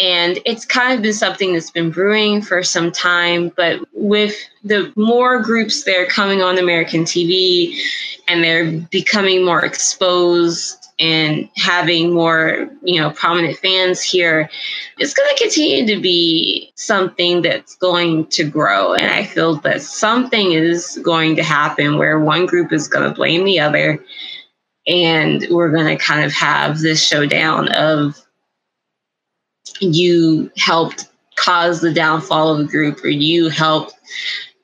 [0.00, 4.34] and it's kind of been something that's been brewing for some time but with
[4.64, 7.78] the more groups that are coming on american tv
[8.28, 14.48] and they're becoming more exposed and having more you know prominent fans here
[15.00, 18.92] it's going to continue to be something that's going to grow.
[18.92, 23.14] And i feel that something is going to happen where one group is going to
[23.14, 24.04] blame the other.
[24.86, 28.19] And we're going to kind of have this showdown of
[29.80, 33.94] you helped cause the downfall of a group or you helped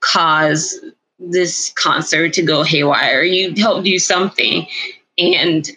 [0.00, 0.78] cause
[1.18, 3.20] this concert to go haywire.
[3.20, 4.66] Or you helped do something.
[5.18, 5.68] And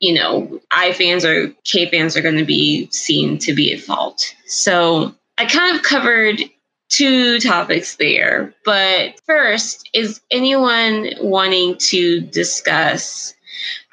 [0.00, 3.80] you know i fans or k fans are going to be seen to be at
[3.80, 4.34] fault.
[4.46, 6.40] So i kind of covered
[6.88, 13.34] two topics there but first is anyone wanting to discuss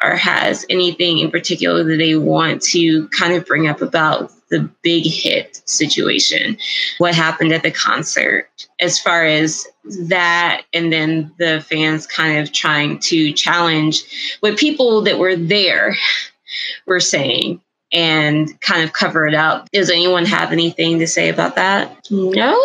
[0.03, 4.69] or has anything in particular that they want to kind of bring up about the
[4.83, 6.55] big hit situation,
[6.99, 8.47] what happened at the concert,
[8.79, 9.67] as far as
[10.07, 15.95] that, and then the fans kind of trying to challenge what people that were there
[16.85, 17.59] were saying
[17.91, 19.71] and kind of cover it up.
[19.71, 22.07] Does anyone have anything to say about that?
[22.11, 22.55] No.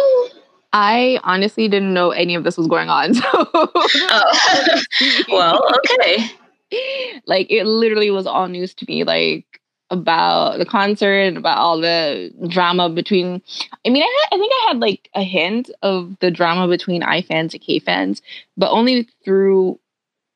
[0.75, 3.15] I honestly didn't know any of this was going on.
[3.23, 3.25] So
[3.55, 4.83] oh.
[5.31, 6.31] well, okay.
[7.27, 9.03] Like it literally was all news to me.
[9.03, 9.58] Like
[9.91, 13.43] about the concert and about all the drama between
[13.87, 17.03] I mean I had, I think I had like a hint of the drama between
[17.03, 18.21] I fans and K fans,
[18.57, 19.79] but only through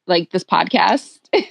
[0.06, 1.20] like this podcast,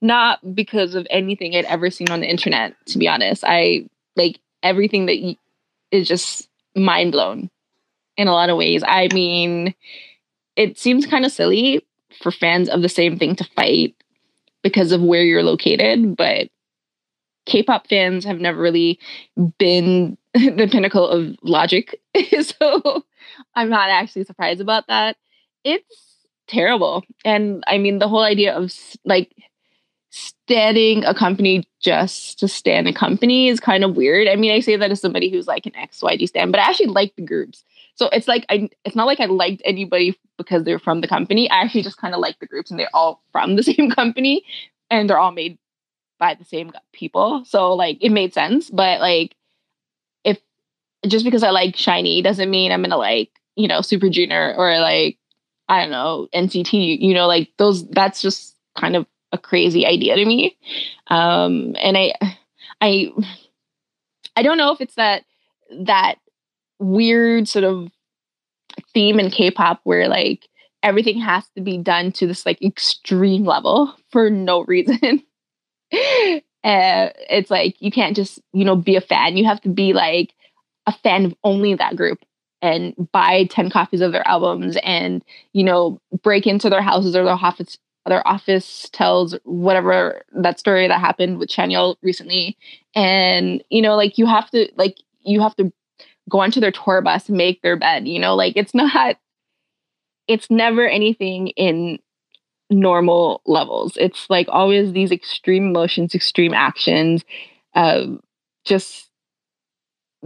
[0.00, 3.44] not because of anything I'd ever seen on the internet, to be honest.
[3.46, 5.36] I like everything that y-
[5.90, 7.50] is just mind blown
[8.16, 8.82] in a lot of ways.
[8.86, 9.74] I mean,
[10.56, 11.84] it seems kind of silly
[12.22, 13.94] for fans of the same thing to fight
[14.62, 16.48] because of where you're located, but
[17.46, 18.98] K-pop fans have never really
[19.58, 22.00] been the pinnacle of logic.
[22.42, 23.04] so
[23.54, 25.16] I'm not actually surprised about that.
[25.64, 27.04] It's terrible.
[27.24, 28.72] And I mean the whole idea of
[29.04, 29.34] like
[30.10, 34.28] standing a company just to stand a company is kind of weird.
[34.28, 36.86] I mean, I say that as somebody who's like an XYD stand, but I actually
[36.86, 37.64] like the groups.
[37.96, 41.50] So it's like I it's not like I liked anybody because they're from the company.
[41.50, 44.44] I actually just kind of like the groups and they're all from the same company
[44.90, 45.58] and they're all made
[46.18, 47.44] by the same people.
[47.44, 48.70] So like it made sense.
[48.70, 49.34] But like
[50.24, 50.40] if
[51.06, 54.78] just because I like SHINee doesn't mean I'm gonna like, you know, Super Junior or
[54.80, 55.18] like,
[55.68, 60.16] I don't know, NCT, you know, like those that's just kind of a crazy idea
[60.16, 60.56] to me.
[61.08, 62.14] Um and I
[62.80, 63.12] I
[64.36, 65.24] I don't know if it's that
[65.70, 66.16] that
[66.78, 67.90] weird sort of
[68.92, 70.48] theme in K-pop where like
[70.82, 75.22] everything has to be done to this like extreme level for no reason.
[76.64, 79.36] uh, it's like you can't just you know be a fan.
[79.36, 80.34] You have to be like
[80.86, 82.18] a fan of only that group
[82.62, 87.24] and buy 10 copies of their albums and you know break into their houses or
[87.24, 92.56] their office their officetels whatever that story that happened with Chanyeol recently.
[92.94, 95.72] And you know like you have to like you have to
[96.30, 98.34] go onto their tour bus make their bed you know?
[98.36, 99.16] Like it's not
[100.26, 101.98] it's never anything in
[102.74, 103.96] normal levels.
[103.96, 107.24] It's like always these extreme emotions, extreme actions,
[107.74, 108.06] uh,
[108.64, 109.08] just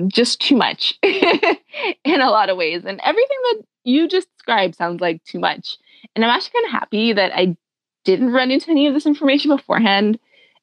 [0.06, 2.84] just too much in a lot of ways.
[2.84, 5.76] And everything that you just described sounds like too much.
[6.14, 7.56] And I'm actually kind of happy that I
[8.04, 10.18] didn't run into any of this information beforehand.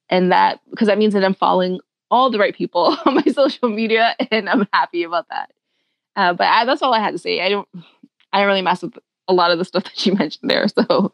[0.10, 1.80] And that because that means that I'm following
[2.12, 5.52] all the right people on my social media, and I'm happy about that.
[6.16, 7.42] Uh, but I, that's all I had to say.
[7.42, 7.68] I don't,
[8.32, 10.68] I don't really mess with a lot of the stuff that you mentioned there.
[10.68, 11.14] So,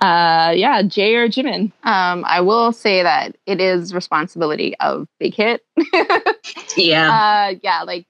[0.00, 1.72] uh, yeah, Jay or Jimin.
[1.82, 5.62] Um, I will say that it is responsibility of Big Hit.
[6.76, 8.06] yeah, uh, yeah, like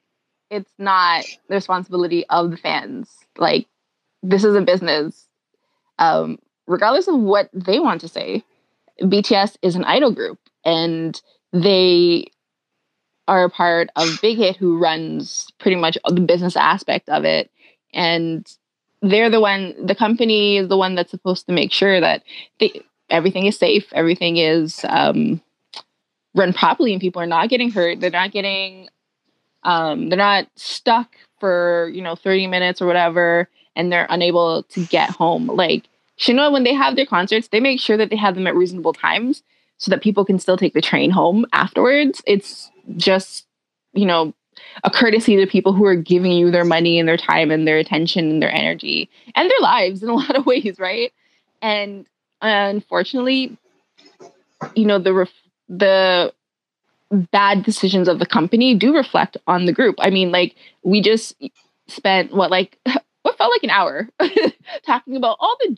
[0.51, 3.11] it's not the responsibility of the fans.
[3.37, 3.67] Like
[4.23, 5.27] this is a business.
[5.99, 8.45] Um, regardless of what they want to say,
[9.01, 11.21] BTS is an idol group, and
[11.53, 12.27] they
[13.27, 17.51] are a part of Big Hit, who runs pretty much the business aspect of it.
[17.93, 18.47] And
[19.03, 22.23] they're the one, the company is the one that's supposed to make sure that
[22.61, 25.41] they, everything is safe, everything is um,
[26.35, 28.01] run properly, and people are not getting hurt.
[28.01, 28.89] They're not getting,
[29.63, 34.85] um, they're not stuck for you know 30 minutes or whatever, and they're unable to
[34.87, 35.47] get home.
[35.47, 35.85] Like
[36.19, 38.93] Shinhwa, when they have their concerts, they make sure that they have them at reasonable
[38.93, 39.43] times
[39.79, 42.21] so that people can still take the train home afterwards.
[42.27, 43.47] It's just,
[43.93, 44.35] you know,
[44.85, 47.79] a courtesy to people who are giving you their money and their time and their
[47.79, 51.13] attention and their energy and their lives in a lot of ways, right?
[51.63, 52.07] And
[52.41, 53.57] unfortunately,
[54.75, 56.33] you know, the ref- the
[57.11, 59.97] bad decisions of the company do reflect on the group.
[59.99, 61.35] I mean, like we just
[61.89, 62.79] spent what like
[63.23, 64.09] what felt like an hour
[64.87, 65.77] talking about all the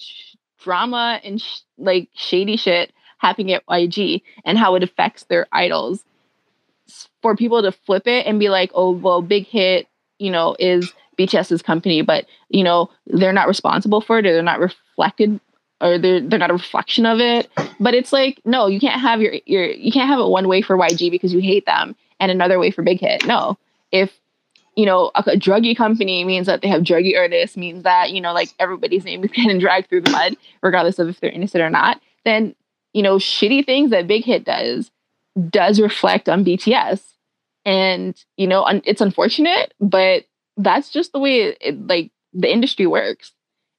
[0.61, 6.05] drama and sh- like shady shit happening at YG and how it affects their idols.
[7.23, 9.87] For people to flip it and be like, oh, well, Big Hit,
[10.19, 14.43] you know, is BTS's company, but, you know, they're not responsible for it or they're
[14.43, 15.41] not reflected
[15.81, 17.51] or they're they're not a reflection of it.
[17.79, 20.63] But it's like, no, you can't have your your you can't have it one way
[20.63, 23.27] for YG because you hate them and another way for Big Hit.
[23.27, 23.59] No.
[23.91, 24.13] If
[24.77, 28.21] you know, a, a druggy company means that they have druggy artists, means that, you
[28.21, 31.63] know, like everybody's name is getting dragged through the mud, regardless of if they're innocent
[31.63, 32.55] or not, then
[32.93, 34.91] you know, shitty things that Big Hit does
[35.49, 37.03] does reflect on BTS.
[37.65, 40.25] And, you know, un- it's unfortunate, but
[40.57, 43.33] that's just the way it, it, like the industry works.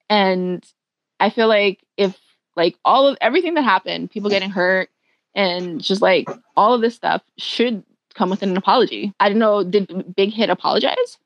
[0.08, 0.64] And
[1.20, 2.18] I feel like if
[2.56, 4.90] like all of everything that happened, people getting hurt
[5.34, 7.82] and just like all of this stuff should
[8.14, 9.12] come with an apology.
[9.20, 11.18] I don't know, did Big Hit apologize?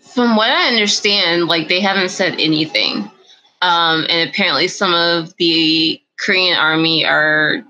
[0.00, 3.10] From what I understand, like they haven't said anything.
[3.60, 7.64] Um, and apparently some of the Korean army are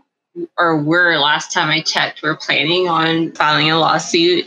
[0.57, 4.47] or were last time I checked were planning on filing a lawsuit.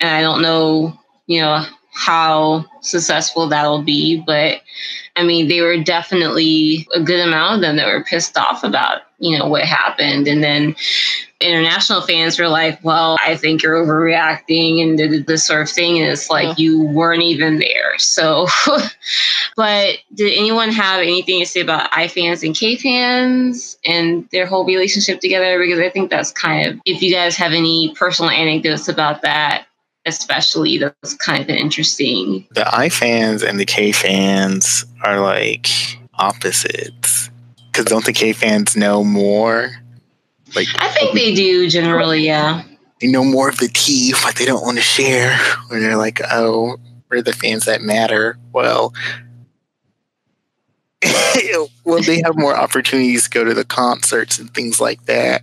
[0.00, 4.60] And I don't know, you know, how successful that'll be, but
[5.16, 9.02] I mean, they were definitely a good amount of them that were pissed off about,
[9.18, 10.28] you know, what happened.
[10.28, 10.76] And then
[11.40, 15.98] international fans were like, well, I think you're overreacting and did this sort of thing.
[15.98, 17.98] And it's like you weren't even there.
[17.98, 18.46] So,
[19.56, 24.46] but did anyone have anything to say about I fans and K fans and their
[24.46, 25.58] whole relationship together?
[25.58, 29.66] Because I think that's kind of, if you guys have any personal anecdotes about that,
[30.06, 32.46] especially that's kind of interesting.
[32.50, 35.68] The I fans and the K fans are like
[36.14, 37.30] opposites.
[37.66, 39.70] Because don't the K fans know more
[40.54, 42.62] like I think they do generally, yeah.
[43.00, 45.38] They know more of the tea, but they don't want to share.
[45.70, 46.76] Or they're like, oh,
[47.10, 48.38] we're the fans that matter.
[48.52, 48.92] Well,
[51.84, 55.42] well, they have more opportunities to go to the concerts and things like that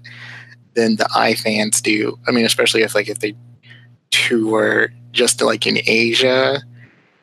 [0.75, 2.19] than the I fans do.
[2.27, 3.35] I mean, especially if like if they
[4.11, 6.61] tour just like in Asia,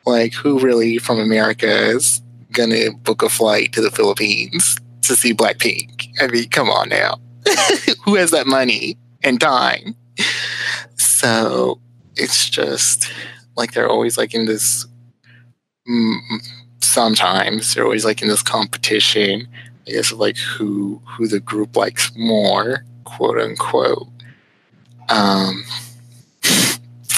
[0.05, 2.21] like who really from America is
[2.51, 6.07] gonna book a flight to the Philippines to see Blackpink?
[6.21, 7.19] I mean, come on now.
[8.05, 9.95] who has that money and time?
[10.95, 11.79] So
[12.15, 13.11] it's just
[13.55, 14.85] like they're always like in this.
[15.87, 16.19] Mm,
[16.81, 19.47] sometimes they're always like in this competition.
[19.87, 24.07] I guess of like who who the group likes more, quote unquote.
[25.09, 25.63] Um,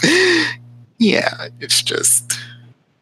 [0.97, 2.33] yeah, it's just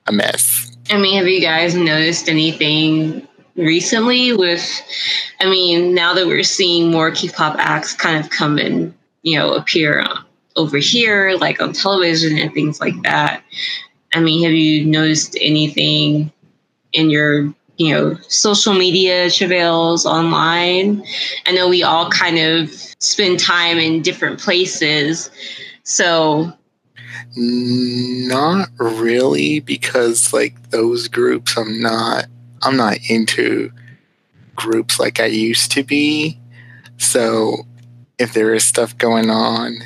[0.08, 0.76] a mess.
[0.90, 4.82] I mean, have you guys noticed anything recently with
[5.40, 8.94] i mean now that we're seeing more k-pop acts kind of come and
[9.24, 10.06] you know appear
[10.58, 13.42] over here like on television and things like that
[14.14, 16.30] i mean have you noticed anything
[16.92, 21.02] in your you know social media travails online
[21.46, 22.70] i know we all kind of
[23.00, 25.30] spend time in different places
[25.84, 26.52] so
[27.36, 32.26] Not really, because like those groups, I'm not.
[32.62, 33.72] I'm not into
[34.56, 36.40] groups like I used to be.
[36.98, 37.68] So
[38.18, 39.78] if there is stuff going on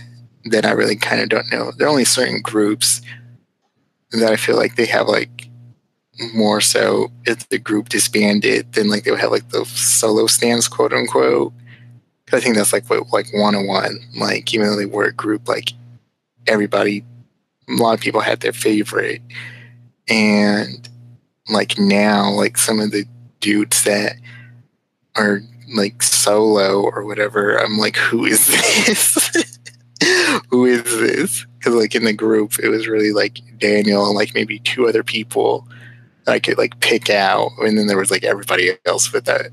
[0.45, 3.01] that I really kind of don't know, there are only certain groups
[4.11, 5.49] that I feel like they have like
[6.34, 10.67] more so if the group disbanded, then like they would have like the solo stands,
[10.67, 11.53] quote unquote.
[12.32, 13.99] I think that's like what like Wanna One.
[14.15, 15.73] Like even though they were a group, like
[16.47, 17.03] everybody,
[17.70, 19.22] a lot of people had their favorite,
[20.07, 20.89] and
[21.49, 23.05] like now, like some of the
[23.39, 24.15] dudes that
[25.15, 25.41] are
[25.74, 29.59] like solo or whatever, I'm like, who is this?
[30.49, 31.45] who is this?
[31.57, 35.03] Because like in the group, it was really like Daniel and like maybe two other
[35.03, 35.67] people
[36.26, 39.09] that I could like pick out, and then there was like everybody else.
[39.09, 39.51] But that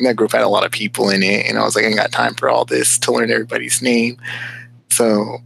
[0.00, 2.12] that group had a lot of people in it, and I was like, I got
[2.12, 4.18] time for all this to learn everybody's name.
[4.90, 5.38] So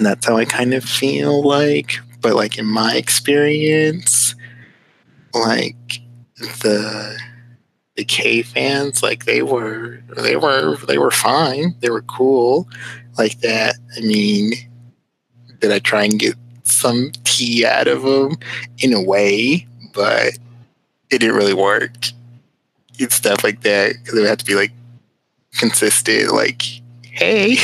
[0.00, 1.98] that's how I kind of feel like.
[2.20, 4.34] But like in my experience,
[5.34, 6.00] like
[6.36, 7.18] the
[7.96, 11.74] the K fans, like they were they were they were fine.
[11.80, 12.68] They were cool
[13.18, 13.76] like that.
[13.96, 14.52] I mean,
[15.60, 18.36] did I try and get some tea out of them
[18.78, 20.38] in a way, but
[21.10, 21.94] it didn't really work.
[23.00, 24.72] and stuff like that because it would have to be like
[25.58, 26.32] consistent.
[26.32, 26.62] Like,
[27.02, 27.56] hey,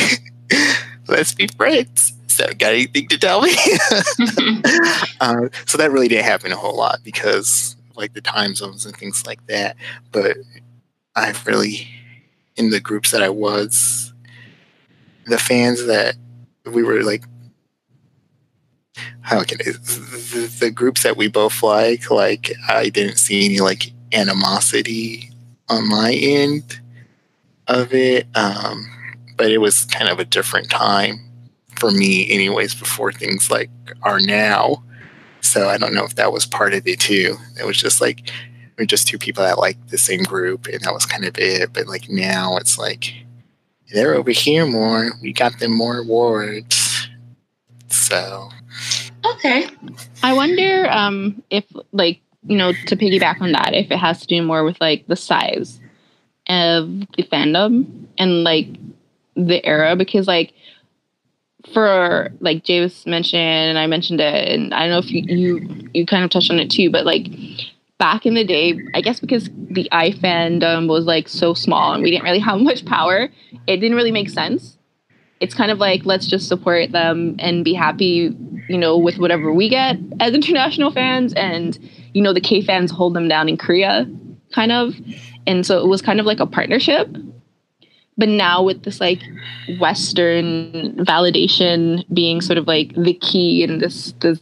[1.08, 2.13] let's be friends.
[2.34, 3.52] So, got anything to tell me?
[5.20, 8.96] uh, so that really didn't happen a whole lot because like the time zones and
[8.96, 9.76] things like that.
[10.10, 10.38] But
[11.14, 11.88] I've really,
[12.56, 14.12] in the groups that I was,
[15.26, 16.16] the fans that
[16.64, 17.24] we were like,
[19.20, 23.60] how can it, the, the groups that we both like, like I didn't see any
[23.60, 25.30] like animosity
[25.68, 26.80] on my end
[27.68, 28.26] of it.
[28.34, 28.90] Um,
[29.36, 31.20] but it was kind of a different time
[31.78, 33.70] for me, anyways, before things like
[34.02, 34.82] are now.
[35.40, 37.36] So I don't know if that was part of it too.
[37.58, 38.30] It was just like
[38.78, 41.72] we're just two people that like the same group, and that was kind of it.
[41.72, 43.14] But like now, it's like
[43.92, 45.12] they're over here more.
[45.22, 47.08] We got them more awards.
[47.88, 48.48] So
[49.24, 49.68] okay.
[50.22, 54.26] I wonder um, if, like, you know, to piggyback on that, if it has to
[54.26, 55.80] do more with like the size
[56.48, 58.68] of the fandom and like
[59.34, 60.52] the era, because like
[61.72, 65.88] for like Javis mentioned and I mentioned it, and I don't know if you, you
[65.94, 67.28] you kind of touched on it too, but like
[67.98, 72.02] back in the day, I guess because the i fandom was like so small and
[72.02, 73.28] we didn't really have much power,
[73.66, 74.76] it didn't really make sense.
[75.40, 78.36] It's kind of like let's just support them and be happy,
[78.68, 81.78] you know, with whatever we get as international fans, and
[82.12, 84.06] you know the K fans hold them down in Korea,
[84.52, 84.94] kind of,
[85.46, 87.08] and so it was kind of like a partnership
[88.16, 89.22] but now with this like
[89.78, 94.40] western validation being sort of like the key and this this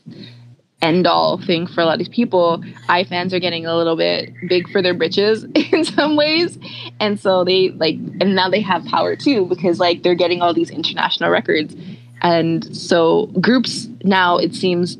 [0.81, 4.33] end all thing for a lot of people i fans are getting a little bit
[4.49, 6.59] big for their britches in some ways.
[7.01, 10.55] And so they like and now they have power too because like they're getting all
[10.55, 11.75] these international records.
[12.21, 14.97] And so groups now it seems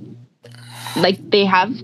[0.97, 1.83] like they have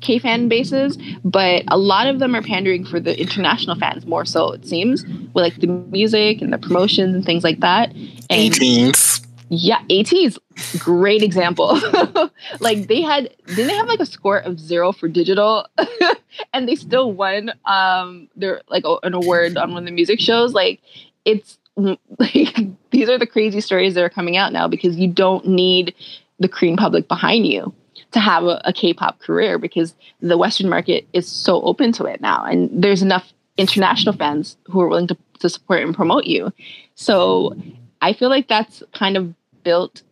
[0.00, 4.24] K fan bases, but a lot of them are pandering for the international fans more
[4.24, 7.92] so, it seems, with like the music and the promotions and things like that.
[8.30, 9.26] And ATEEZ.
[9.50, 10.38] Yeah, ATEEZ,
[10.78, 11.80] great example.
[12.60, 15.66] like they had, didn't they have like a score of zero for digital,
[16.52, 20.52] and they still won um their like an award on one of the music shows.
[20.52, 20.80] Like
[21.24, 22.58] it's like
[22.90, 25.94] these are the crazy stories that are coming out now because you don't need
[26.38, 27.74] the Korean public behind you
[28.12, 32.20] to have a a K-pop career because the Western market is so open to it
[32.20, 36.52] now, and there's enough international fans who are willing to, to support and promote you.
[36.94, 37.56] So
[38.00, 39.34] I feel like that's kind of
[39.64, 40.02] built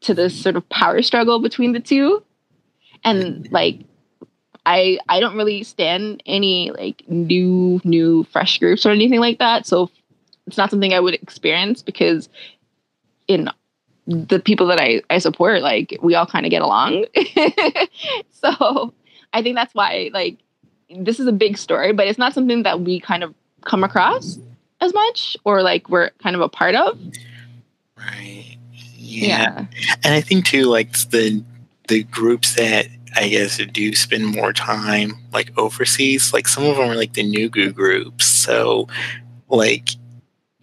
[0.00, 2.22] to this sort of power struggle between the two,
[3.04, 3.80] and like
[4.66, 9.66] I I don't really stand any like new new fresh groups or anything like that.
[9.66, 9.90] So
[10.46, 12.28] it's not something I would experience because
[13.28, 13.48] in
[14.10, 17.04] the people that I, I support, like we all kind of get along.
[17.16, 18.22] Mm-hmm.
[18.32, 18.92] so
[19.32, 20.38] I think that's why like
[20.94, 23.34] this is a big story, but it's not something that we kind of
[23.64, 24.38] come across
[24.80, 26.98] as much or like we're kind of a part of.
[27.96, 28.56] Right.
[28.72, 29.66] Yeah.
[29.72, 29.94] yeah.
[30.04, 31.44] And I think too, like the
[31.88, 32.86] the groups that
[33.16, 37.22] I guess do spend more time like overseas, like some of them are like the
[37.24, 38.26] Nugu groups.
[38.26, 38.88] So
[39.48, 39.90] like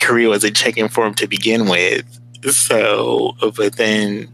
[0.01, 2.19] Korea wasn't checking for them to begin with.
[2.51, 4.29] So, but then.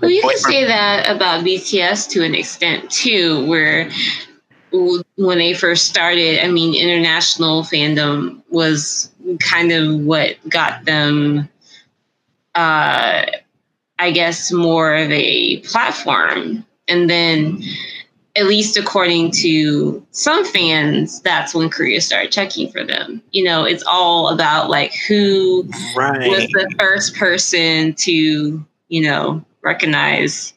[0.00, 3.90] Well, you can say that about BTS to an extent too, where
[5.16, 9.10] when they first started, I mean, international fandom was
[9.40, 11.48] kind of what got them
[12.56, 13.26] uh,
[13.98, 16.66] I guess, more of a platform.
[16.88, 17.62] And then,
[18.36, 23.22] at least according to some fans, that's when Korea started checking for them.
[23.32, 25.64] You know, it's all about like who
[25.94, 26.28] Right.
[26.28, 30.52] was the first person to, you know, recognize,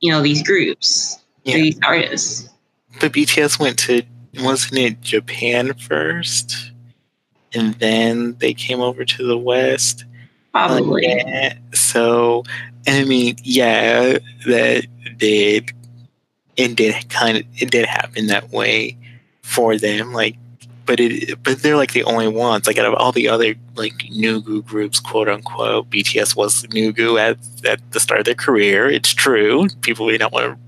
[0.00, 1.56] you know, these groups, Yeah.
[1.56, 2.48] these artists.
[2.98, 4.02] But BTS went to
[4.38, 6.72] wasn't it Japan first,
[7.54, 10.04] and then they came over to the West.
[10.52, 11.22] Probably.
[11.74, 12.44] So,
[12.86, 14.86] I mean, yeah, that
[15.18, 15.72] did
[16.56, 18.96] it did kind of it did happen that way
[19.42, 20.12] for them.
[20.12, 20.36] Like,
[20.84, 22.66] but it but they're like the only ones.
[22.66, 27.38] Like out of all the other like Nugu groups, quote unquote, BTS was Nugu at
[27.64, 28.88] at the start of their career.
[28.88, 29.68] It's true.
[29.82, 30.58] People may not want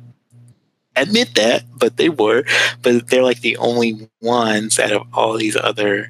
[0.96, 2.44] to admit that, but they were.
[2.82, 6.08] But they're like the only ones out of all these other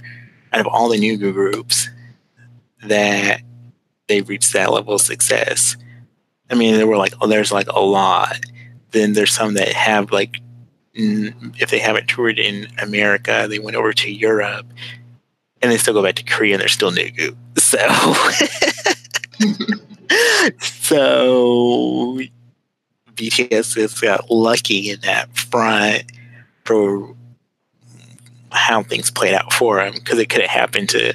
[0.52, 1.88] out of all the Nugu groups
[2.82, 3.42] that
[4.08, 5.76] they reached that level of success.
[6.50, 8.38] I mean, there were like, oh, there's like a lot.
[8.90, 10.40] Then there's some that have like,
[10.94, 14.66] if they haven't toured in America, they went over to Europe,
[15.62, 17.36] and they still go back to Korea, and they're still new Nugu.
[17.58, 17.78] So,
[20.60, 22.18] so
[23.14, 26.04] BTS has got lucky in that front
[26.64, 27.14] for
[28.50, 31.14] how things played out for them because it could have happened to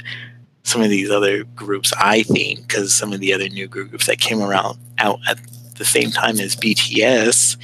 [0.64, 4.20] some of these other groups, I think, because some of the other new groups that
[4.20, 5.40] came around out at
[5.74, 7.58] the same time as BTS,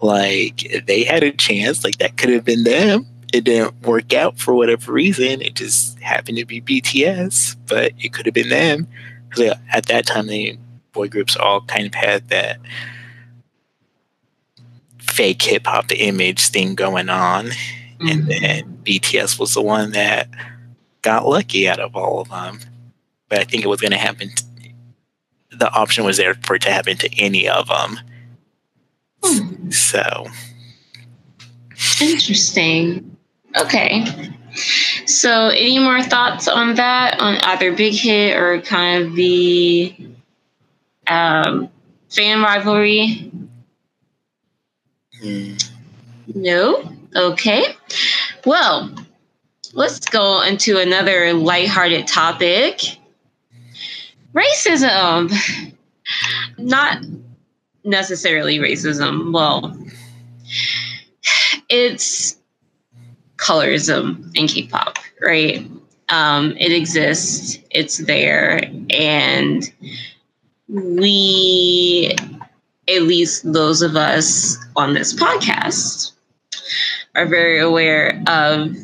[0.00, 3.06] like they had a chance, like that could have been them.
[3.32, 5.40] It didn't work out for whatever reason.
[5.40, 8.86] It just happened to be BTS, but it could have been them
[9.28, 10.58] because at that time the
[10.92, 12.58] boy groups all kind of had that
[14.98, 17.50] fake hip hop image thing going on,
[18.00, 18.40] and Mhm.
[18.40, 20.28] then BTS was the one that
[21.02, 22.60] got lucky out of all of them.
[23.28, 24.28] But I think it was going to happen.
[24.28, 24.44] t
[25.62, 28.00] the option was there for it to happen to any of them.
[29.22, 29.70] Hmm.
[29.70, 30.26] So
[32.00, 33.16] Interesting.
[33.56, 34.04] Okay.
[35.06, 39.94] So, any more thoughts on that, on either Big Hit or kind of the
[41.06, 41.70] um,
[42.10, 43.30] fan rivalry?
[45.22, 45.70] mm,
[46.34, 46.92] No?
[47.16, 47.64] Okay.
[48.44, 48.94] Well,
[49.72, 52.98] let's go into another lighthearted topic
[54.34, 55.32] racism.
[56.58, 57.04] Not
[57.84, 59.32] necessarily racism.
[59.32, 59.76] Well,
[61.68, 62.36] it's
[63.36, 65.68] colorism in K pop, right?
[66.08, 68.60] Um, it exists, it's there,
[68.90, 69.72] and
[70.68, 72.14] we,
[72.88, 76.12] at least those of us on this podcast,
[77.14, 78.76] are very aware of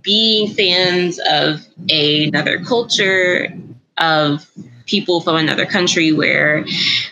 [0.00, 3.54] being fans of another culture,
[3.98, 4.50] of
[4.86, 6.64] people from another country, where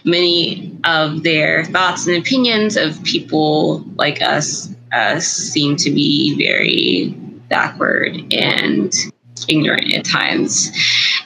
[0.04, 7.08] many of their thoughts and opinions of people like us uh, seem to be very
[7.48, 8.92] backward and
[9.48, 10.70] ignorant at times.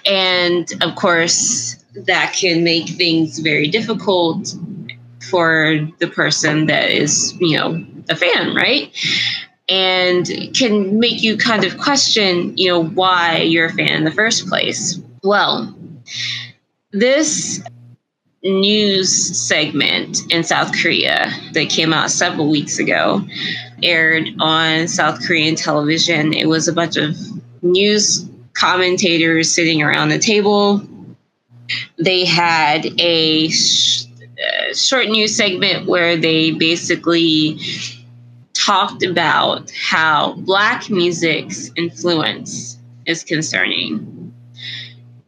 [0.07, 4.55] And of course, that can make things very difficult
[5.31, 8.95] for the person that is, you know, a fan, right?
[9.69, 14.11] And can make you kind of question, you know, why you're a fan in the
[14.11, 14.99] first place.
[15.23, 15.75] Well,
[16.93, 17.61] this
[18.43, 23.23] news segment in South Korea that came out several weeks ago
[23.83, 26.33] aired on South Korean television.
[26.33, 27.17] It was a bunch of
[27.63, 30.83] news commentators sitting around the table.
[31.99, 37.59] They had a sh- uh, short news segment where they basically
[38.55, 44.18] talked about how Black music's influence is concerning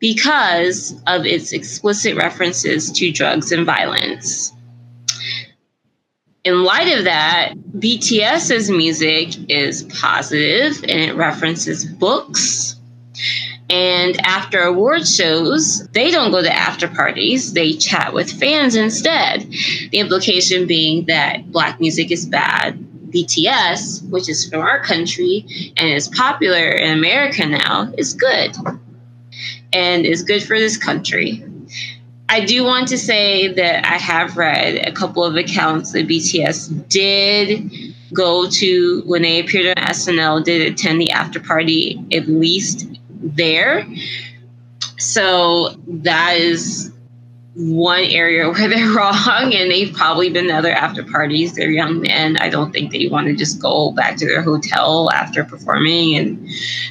[0.01, 4.53] because of its explicit references to drugs and violence.
[6.43, 12.77] In light of that, BTS's music is positive and it references books.
[13.69, 19.43] And after award shows, they don't go to after parties, they chat with fans instead.
[19.43, 22.79] The implication being that black music is bad.
[23.11, 25.45] BTS, which is from our country
[25.77, 28.57] and is popular in America now, is good
[29.73, 31.45] and is good for this country.
[32.29, 36.89] I do want to say that I have read a couple of accounts that BTS
[36.89, 37.71] did
[38.12, 42.87] go to when they appeared on SNL, did attend the after party at least
[43.21, 43.87] there.
[44.99, 46.93] So that is
[47.55, 51.55] one area where they're wrong, and they've probably been to other after parties.
[51.55, 52.37] They're young men.
[52.37, 56.49] I don't think they want to just go back to their hotel after performing and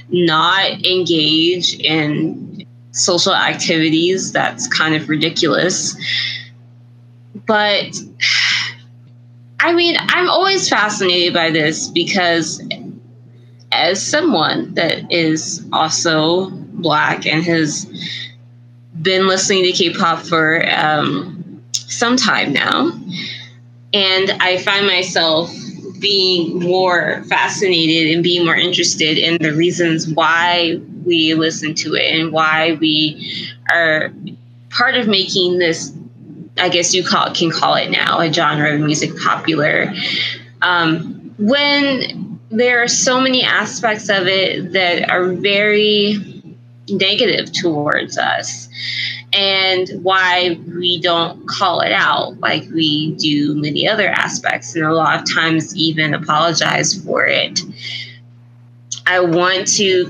[0.10, 2.66] not engage in
[3.00, 5.96] social activities that's kind of ridiculous.
[7.48, 8.00] But
[9.60, 12.62] I mean, I'm always fascinated by this because
[13.72, 17.86] as someone that is also black and has
[19.02, 22.92] been listening to K-pop for um, some time now,
[23.94, 25.54] and I find myself
[26.00, 32.14] being more fascinated and being more interested in the reasons why we listen to it
[32.14, 34.12] and why we are
[34.70, 35.94] part of making this
[36.58, 39.94] i guess you call can call it now a genre of music popular
[40.62, 46.18] um, when there are so many aspects of it that are very
[46.90, 48.68] negative towards us
[49.34, 54.94] and why we don't call it out like we do many other aspects, and a
[54.94, 57.60] lot of times even apologize for it.
[59.06, 60.08] I want to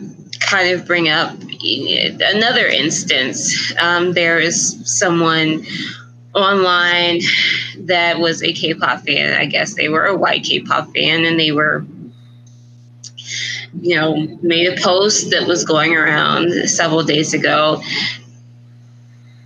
[0.50, 3.74] kind of bring up another instance.
[3.82, 5.66] Um, there is someone
[6.34, 7.22] online
[7.80, 9.34] that was a K pop fan.
[9.34, 11.86] I guess they were a white K pop fan, and they were
[13.82, 17.82] you know, made a post that was going around several days ago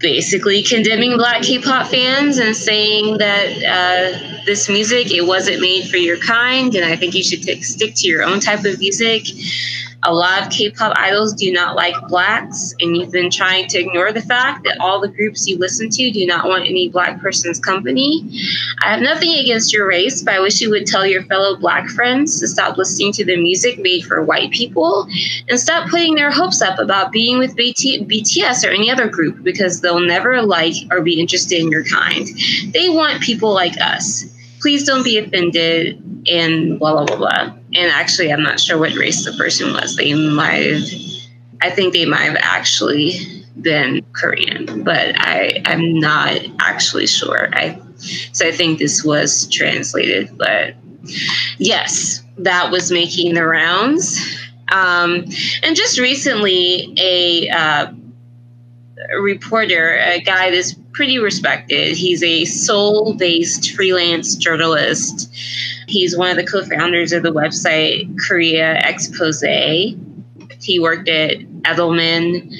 [0.03, 5.95] basically condemning black K-pop fans and saying that uh, this music it wasn't made for
[5.95, 9.25] your kind, and I think you should t- stick to your own type of music
[10.05, 14.11] a lot of K-pop idols do not like blacks, and you've been trying to ignore
[14.11, 17.59] the fact that all the groups you listen to do not want any black person's
[17.59, 18.29] company.
[18.83, 21.87] I have nothing against your race, but I wish you would tell your fellow black
[21.89, 25.07] friends to stop listening to the music made for white people
[25.49, 29.81] and stop putting their hopes up about being with BTS or any other group because
[29.81, 32.27] they'll never like or be interested in your kind.
[32.73, 34.25] They want people like us.
[34.59, 37.53] Please don't be offended and blah blah blah blah.
[37.73, 39.95] And actually, I'm not sure what race the person was.
[39.95, 40.87] They might have,
[41.61, 43.19] I think they might have actually
[43.61, 47.49] been Korean, but I I'm not actually sure.
[47.53, 47.79] I
[48.31, 50.75] so I think this was translated, but
[51.57, 54.19] yes, that was making the rounds.
[54.71, 55.25] Um,
[55.61, 57.93] and just recently, a, uh,
[59.19, 61.95] reporter, a guy that's pretty respected.
[61.95, 65.33] He's a Seoul based freelance journalist.
[65.87, 69.99] He's one of the co founders of the website Korea Exposé.
[70.61, 72.55] He worked at Edelman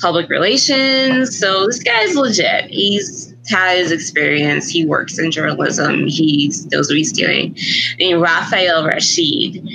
[0.00, 1.38] Public Relations.
[1.38, 2.64] So this guy's legit.
[2.70, 4.68] He's had his experience.
[4.68, 6.06] He works in journalism.
[6.06, 7.56] He knows what he's doing.
[7.98, 9.66] And Raphael Rashid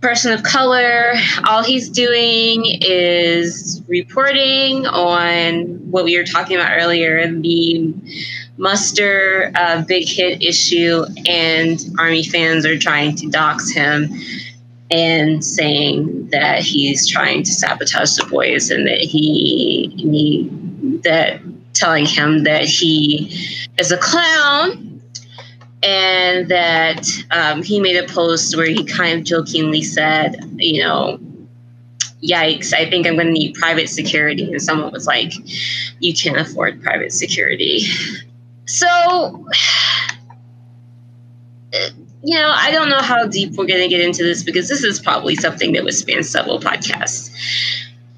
[0.00, 1.12] person of color.
[1.46, 7.92] All he's doing is reporting on what we were talking about earlier the
[8.56, 14.08] muster uh, big hit issue, and Army fans are trying to dox him
[14.90, 20.48] and saying that he's trying to sabotage the boys and that he, he
[21.04, 21.40] that
[21.74, 23.30] telling him that he
[23.78, 24.87] is a clown
[25.82, 31.20] and that um, he made a post where he kind of jokingly said, you know,
[32.22, 34.50] yikes, I think I'm going to need private security.
[34.50, 35.32] And someone was like,
[36.00, 37.86] you can't afford private security.
[38.66, 39.46] So,
[42.22, 44.82] you know, I don't know how deep we're going to get into this because this
[44.82, 47.30] is probably something that would span several podcasts.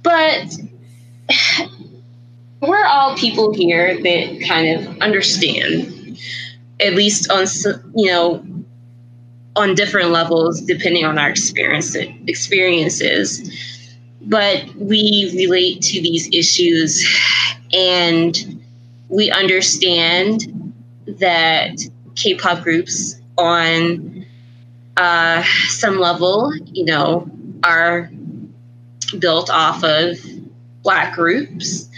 [0.03, 0.57] But
[2.61, 6.00] we're all people here that kind of understand
[6.81, 7.47] at least on
[7.95, 8.45] you know
[9.57, 11.95] on different levels depending on our experience
[12.27, 13.79] experiences.
[14.23, 17.05] But we relate to these issues
[17.73, 18.63] and
[19.09, 20.75] we understand
[21.07, 21.77] that
[22.15, 24.25] k-pop groups on
[24.97, 27.29] uh, some level you know
[27.65, 28.11] are
[29.19, 30.19] built off of
[30.83, 31.89] black groups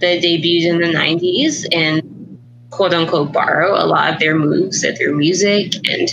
[0.00, 2.09] that debuted in the 90s and
[2.70, 6.08] quote unquote borrow a lot of their moves and their music and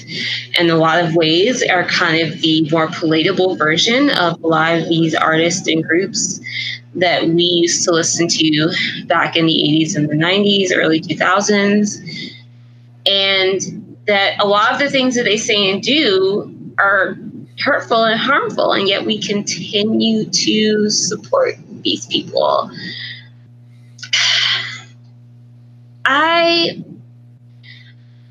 [0.60, 4.78] in a lot of ways are kind of the more palatable version of a lot
[4.78, 6.39] of these artists and groups
[6.95, 8.74] that we used to listen to
[9.05, 12.34] back in the 80s and the 90s early 2000s
[13.05, 17.18] and that a lot of the things that they say and do are
[17.60, 22.72] hurtful and harmful and yet we continue to support these people
[26.08, 26.82] I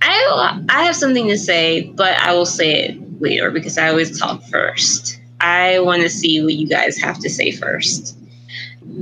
[0.01, 4.18] I I have something to say, but I will say it later because I always
[4.18, 5.20] talk first.
[5.41, 8.16] I want to see what you guys have to say first.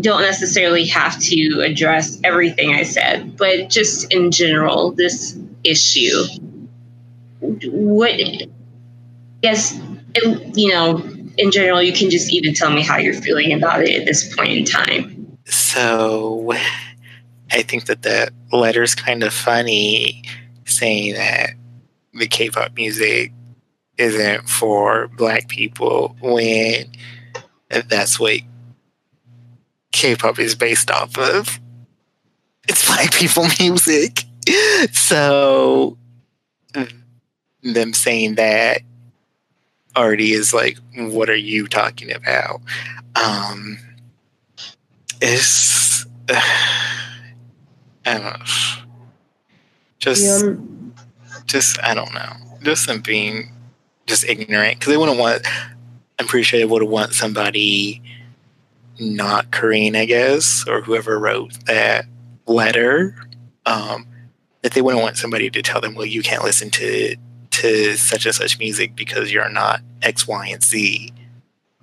[0.01, 6.25] Don't necessarily have to address everything I said, but just in general, this issue.
[7.41, 8.14] What?
[9.43, 9.79] Yes,
[10.55, 10.97] you know,
[11.39, 14.35] in general, you can just even tell me how you're feeling about it at this
[14.35, 15.39] point in time.
[15.45, 16.57] so
[17.51, 20.22] I think that that letter's kind of funny
[20.64, 21.51] saying that
[22.12, 23.32] the K-pop music
[23.99, 26.90] isn't for black people when
[27.88, 28.40] that's what
[29.92, 31.61] K-pop is based off of.
[32.68, 34.24] It's black people music.
[34.92, 35.97] So
[37.62, 38.82] them saying that
[39.97, 42.61] already is like, what are you talking about?
[43.16, 43.78] Um,
[45.20, 46.40] it's uh,
[48.07, 48.84] I don't know.
[49.98, 50.55] Just, yeah.
[51.46, 52.32] just I don't know.
[52.62, 53.50] Just them being
[54.07, 55.46] just ignorant because they wouldn't want.
[56.18, 58.02] I'm pretty sure they would have want somebody
[59.00, 62.07] not Korean, I guess, or whoever wrote that
[62.46, 63.16] letter.
[63.66, 64.07] Um,
[64.62, 67.16] that they wouldn't want somebody to tell them, well, you can't listen to
[67.50, 71.12] to such and such music because you're not X, Y, and Z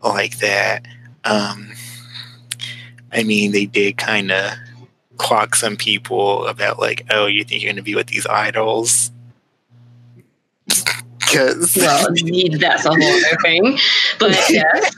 [0.04, 0.86] like that.
[1.24, 1.72] Um,
[3.12, 4.54] I mean, they did kind of
[5.22, 9.12] clock some people about like, oh, you think you're going to be with these idols?
[11.20, 12.08] Because well,
[12.60, 13.78] that's a whole other thing.
[14.20, 14.96] But yes,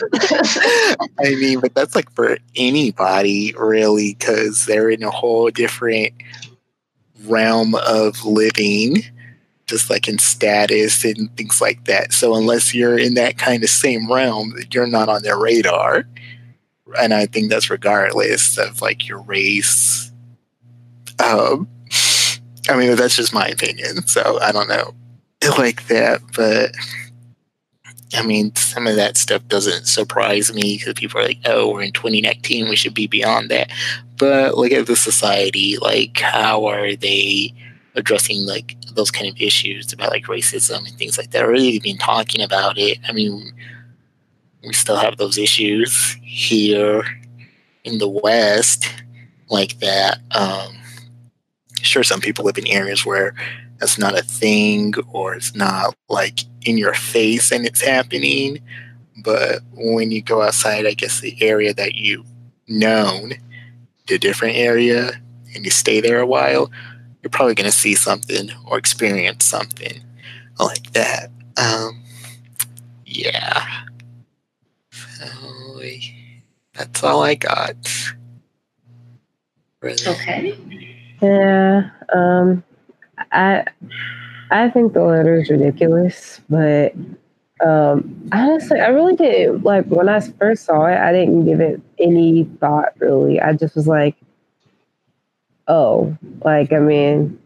[1.19, 6.13] I mean, but that's like for anybody really, because they're in a whole different
[7.25, 9.03] realm of living
[9.65, 12.13] just like in status and things like that.
[12.13, 16.05] So unless you're in that kind of same realm, you're not on their radar.
[16.99, 20.11] And I think that's regardless of like your race.
[21.19, 21.67] Um,
[22.69, 24.07] I mean, that's just my opinion.
[24.07, 24.93] So I don't know
[25.57, 26.71] like that, but
[28.15, 31.81] I mean, some of that stuff doesn't surprise me because people are like, "Oh, we're
[31.81, 33.71] in 2019, we should be beyond that."
[34.17, 35.77] But look at the society.
[35.77, 37.53] Like, how are they
[37.95, 41.47] addressing like those kind of issues about like racism and things like that?
[41.47, 42.99] Really been talking about it.
[43.07, 43.51] I mean,
[44.63, 47.03] we still have those issues here
[47.83, 48.87] in the West,
[49.49, 50.19] like that.
[50.31, 50.77] Um,
[51.83, 53.35] sure, some people live in areas where
[53.79, 58.59] that's not a thing or it's not like in your face and it's happening.
[59.23, 62.25] But when you go outside, I guess the area that you've
[62.67, 63.33] known,
[64.07, 65.11] the different area,
[65.53, 66.71] and you stay there a while,
[67.21, 70.03] you're probably going to see something or experience something
[70.59, 71.29] like that.
[71.57, 72.03] Um,
[73.05, 73.65] yeah.
[74.91, 75.25] So
[76.73, 77.75] that's all I got.
[79.83, 80.57] Okay.
[81.23, 81.89] Yeah.
[82.13, 82.63] Um,
[83.31, 83.65] I
[84.51, 86.93] I think the letter is ridiculous, but
[87.65, 90.97] um, honestly, I really didn't like when I first saw it.
[90.97, 93.39] I didn't give it any thought really.
[93.41, 94.17] I just was like,
[95.67, 97.39] oh, like I mean,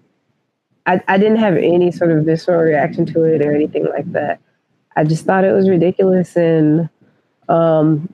[0.87, 4.39] I I didn't have any sort of visceral reaction to it or anything like that.
[4.95, 6.89] I just thought it was ridiculous and
[7.49, 8.13] um,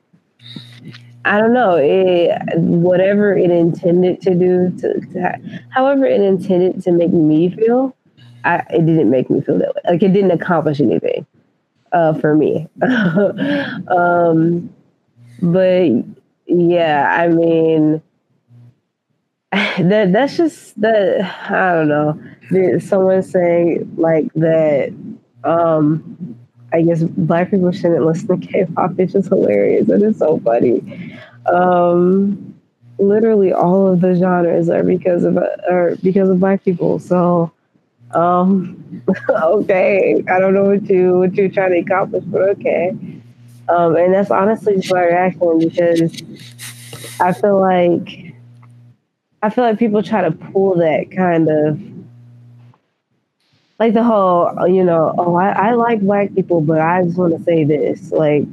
[1.26, 1.76] I don't know.
[1.76, 7.96] It, whatever it intended to do, to, to, however it intended to make me feel,
[8.44, 9.82] I, it didn't make me feel that way.
[9.86, 11.26] Like it didn't accomplish anything
[11.94, 12.68] uh, for me.
[13.88, 14.74] um,
[15.42, 15.90] but
[16.46, 18.02] yeah, I mean,
[19.52, 21.50] that that's just that.
[21.50, 22.80] I don't know.
[22.80, 24.94] Someone saying like that.
[25.44, 26.38] Um,
[26.74, 29.00] I guess black people shouldn't listen to K-pop.
[29.00, 31.18] It's just hilarious it's so funny.
[31.46, 32.56] Um,
[32.98, 37.00] literally all of the genres are because of are because of black people.
[37.00, 37.52] So,
[38.12, 42.90] um, okay, I don't know what you what you're trying to accomplish, but okay.
[43.70, 46.24] Um, and that's honestly just my reaction because
[47.20, 48.34] I feel like
[49.42, 51.93] I feel like people try to pull that kind of
[53.80, 57.38] like the whole, you know, oh, I, I like black people, but I just want
[57.38, 58.12] to say this.
[58.12, 58.48] Like,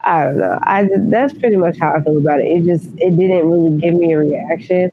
[0.00, 0.58] I don't know.
[0.62, 2.46] I that's pretty much how I feel about it.
[2.46, 4.90] It just it didn't really give me a reaction.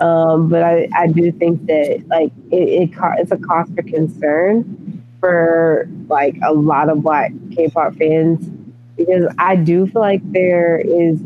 [0.00, 5.04] Um, but I, I do think that like it, it it's a cause for concern
[5.20, 8.48] for like a lot of black K-pop fans
[8.96, 11.20] because I do feel like there is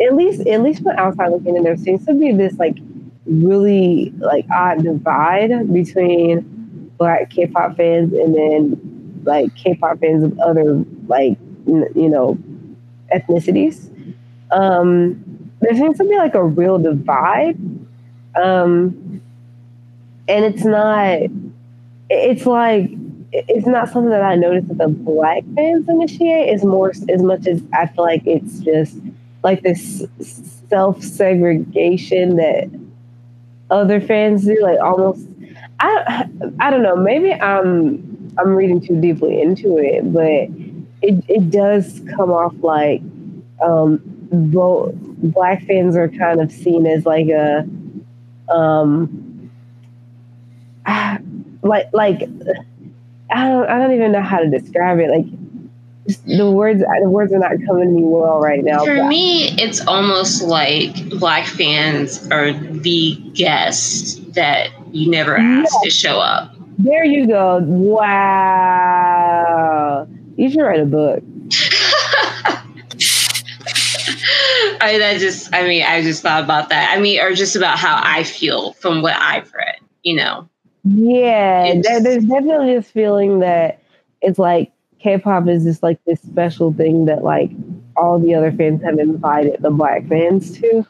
[0.00, 2.76] at least at least from outside looking in, there seems to be this like
[3.26, 6.53] really like odd divide between
[7.04, 11.36] black K-pop fans and then like K-pop fans of other like
[11.68, 12.38] n- you know
[13.14, 13.90] ethnicities.
[14.50, 17.58] Um, there seems to be like a real divide,
[18.42, 19.20] um,
[20.28, 21.18] and it's not.
[22.08, 22.90] It's like
[23.32, 26.54] it's not something that I notice that the black fans initiate.
[26.54, 28.96] Is more as much as I feel like it's just
[29.42, 30.06] like this
[30.70, 32.70] self segregation that
[33.70, 35.26] other fans do, like almost
[35.80, 36.28] I
[36.60, 36.96] I don't know.
[36.96, 40.48] Maybe I'm I'm reading too deeply into it, but
[41.02, 43.02] it it does come off like
[43.62, 44.00] um,
[44.32, 47.66] both black fans are kind of seen as like a
[48.52, 49.50] um
[51.62, 52.22] like like
[53.30, 55.10] I don't I don't even know how to describe it.
[55.10, 55.26] Like
[56.26, 58.84] the words the words are not coming to me well right now.
[58.84, 65.90] For me, it's almost like black fans are the guests that you never asked to
[65.90, 66.54] show up.
[66.78, 67.58] There you go.
[67.62, 68.08] Wow.
[70.36, 71.22] You should write a book.
[74.80, 76.96] I that just I mean I just thought about that.
[76.96, 80.48] I mean, or just about how I feel from what I've read, you know.
[80.84, 83.82] Yeah, there, there's definitely this feeling that
[84.20, 84.70] it's like
[85.00, 87.50] K-pop is just like this special thing that like
[87.96, 90.86] all the other fans have invited the black fans to.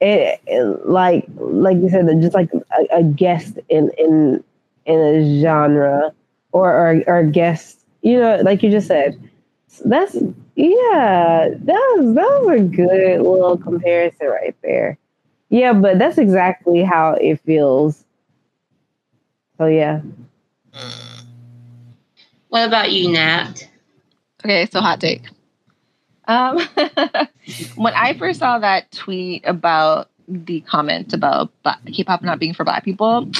[0.00, 4.44] It, it like like you said, just like a, a, guest in in
[4.86, 6.12] in a genre
[6.52, 9.18] or or, or a guest, you know, like you just said.
[9.84, 10.14] That's
[10.54, 14.98] yeah, that was that was a good little comparison right there.
[15.50, 18.04] Yeah, but that's exactly how it feels.
[19.56, 20.00] So yeah.
[22.48, 23.68] What about you, Nat?
[24.44, 25.22] Okay, so hot take.
[26.28, 26.60] Um,
[27.76, 31.50] when I first saw that tweet about the comment about
[31.86, 33.30] K-pop not being for Black people,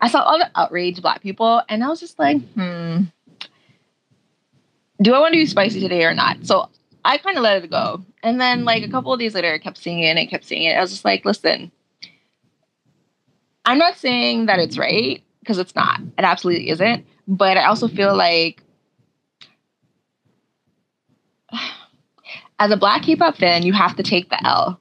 [0.00, 3.02] I saw all the outraged Black people, and I was just like, hmm
[5.02, 6.46] do I want to do spicy today or not?
[6.46, 6.68] So
[7.04, 8.04] I kind of let it go.
[8.22, 10.44] And then like a couple of days later, I kept seeing it and I kept
[10.44, 10.76] seeing it.
[10.76, 11.72] I was just like, listen,
[13.64, 16.00] I'm not saying that it's right because it's not.
[16.00, 17.04] It absolutely isn't.
[17.26, 18.62] But I also feel like
[22.62, 24.80] as a black K-pop fan, you have to take the L.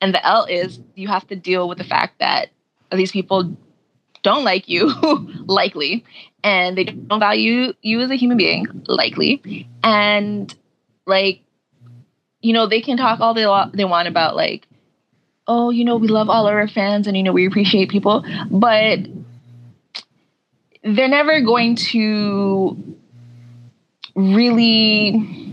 [0.00, 2.50] And the L is you have to deal with the fact that
[2.92, 3.56] these people
[4.22, 4.86] don't like you,
[5.46, 6.04] likely,
[6.44, 9.68] and they don't value you as a human being, likely.
[9.82, 10.54] And
[11.06, 11.40] like,
[12.40, 13.46] you know, they can talk all they,
[13.76, 14.68] they want about like,
[15.48, 19.00] oh, you know, we love all our fans and you know we appreciate people, but
[20.84, 22.96] they're never going to
[24.14, 25.47] really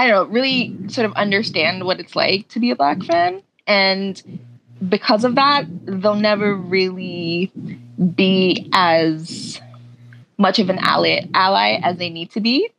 [0.00, 3.42] I don't know, really sort of understand what it's like to be a black fan
[3.66, 4.40] and
[4.88, 7.52] because of that, they'll never really
[8.14, 9.60] be as
[10.38, 12.70] much of an ally, ally as they need to be,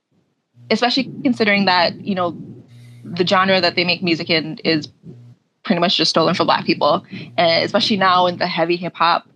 [0.72, 2.36] especially considering that, you know,
[3.03, 4.89] the genre that they make music in is
[5.63, 7.05] pretty much just stolen from black people.
[7.38, 9.28] And especially now in the heavy hip hop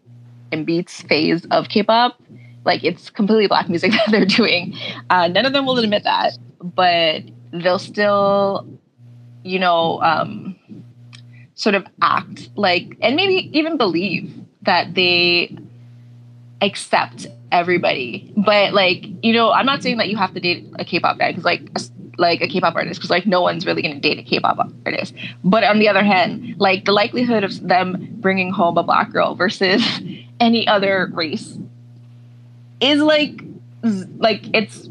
[0.51, 2.19] and beats phase of K pop,
[2.63, 4.75] like it's completely black music that they're doing.
[5.11, 7.21] Uh, none of them will admit that, but
[7.63, 8.67] they'll still,
[9.43, 10.55] you know, um,
[11.55, 14.31] sort of act like and maybe even believe
[14.63, 15.57] that they
[16.61, 18.31] accept everybody.
[18.35, 21.31] But like you know i'm not saying that you have to date a k-pop guy
[21.31, 21.61] because like
[22.17, 25.13] like a k-pop artist because like no one's really going to date a k-pop artist.
[25.43, 29.35] But on the other hand like the likelihood of them bringing home a black girl
[29.35, 29.83] versus
[30.39, 31.57] any other race
[32.81, 33.41] is like
[34.17, 34.89] like it's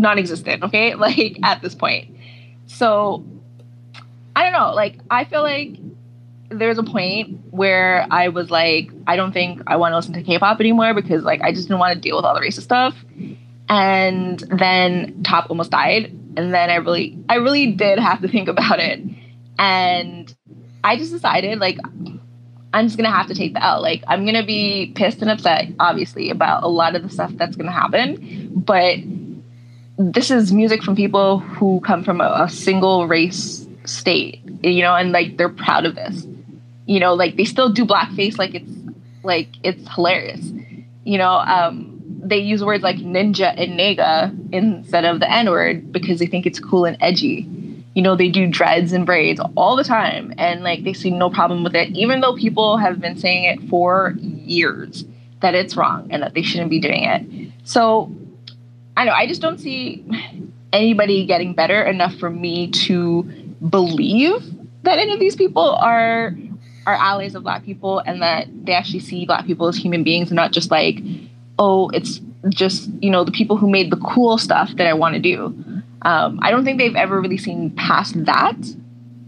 [0.00, 2.16] non-existent okay like at this point
[2.66, 3.24] so
[4.36, 4.74] I don't know.
[4.74, 5.76] Like, I feel like
[6.50, 10.22] there's a point where I was like, I don't think I want to listen to
[10.22, 12.94] K-pop anymore because like I just didn't want to deal with all the racist stuff.
[13.68, 18.48] And then Top almost died, and then I really, I really did have to think
[18.56, 19.00] about it,
[19.58, 20.32] and
[20.84, 21.78] I just decided like
[22.72, 23.82] I'm just gonna have to take the L.
[23.82, 27.56] Like I'm gonna be pissed and upset, obviously, about a lot of the stuff that's
[27.56, 28.98] gonna happen, but
[29.98, 34.94] this is music from people who come from a, a single race state, you know,
[34.94, 36.26] and like they're proud of this.
[36.86, 38.70] You know, like they still do blackface like it's
[39.22, 40.50] like it's hilarious.
[41.04, 45.92] You know, um, they use words like ninja and nega instead of the N word
[45.92, 47.48] because they think it's cool and edgy.
[47.94, 51.30] You know, they do dreads and braids all the time and like they see no
[51.30, 55.04] problem with it, even though people have been saying it for years
[55.40, 57.52] that it's wrong and that they shouldn't be doing it.
[57.64, 58.12] So
[58.96, 60.04] I know, I just don't see
[60.72, 63.22] anybody getting better enough for me to
[63.68, 64.42] believe
[64.82, 66.34] that any of these people are
[66.86, 70.28] are allies of black people and that they actually see black people as human beings
[70.28, 71.00] and not just like
[71.58, 75.14] oh it's just you know the people who made the cool stuff that i want
[75.14, 75.46] to do.
[76.02, 78.56] Um, i don't think they've ever really seen past that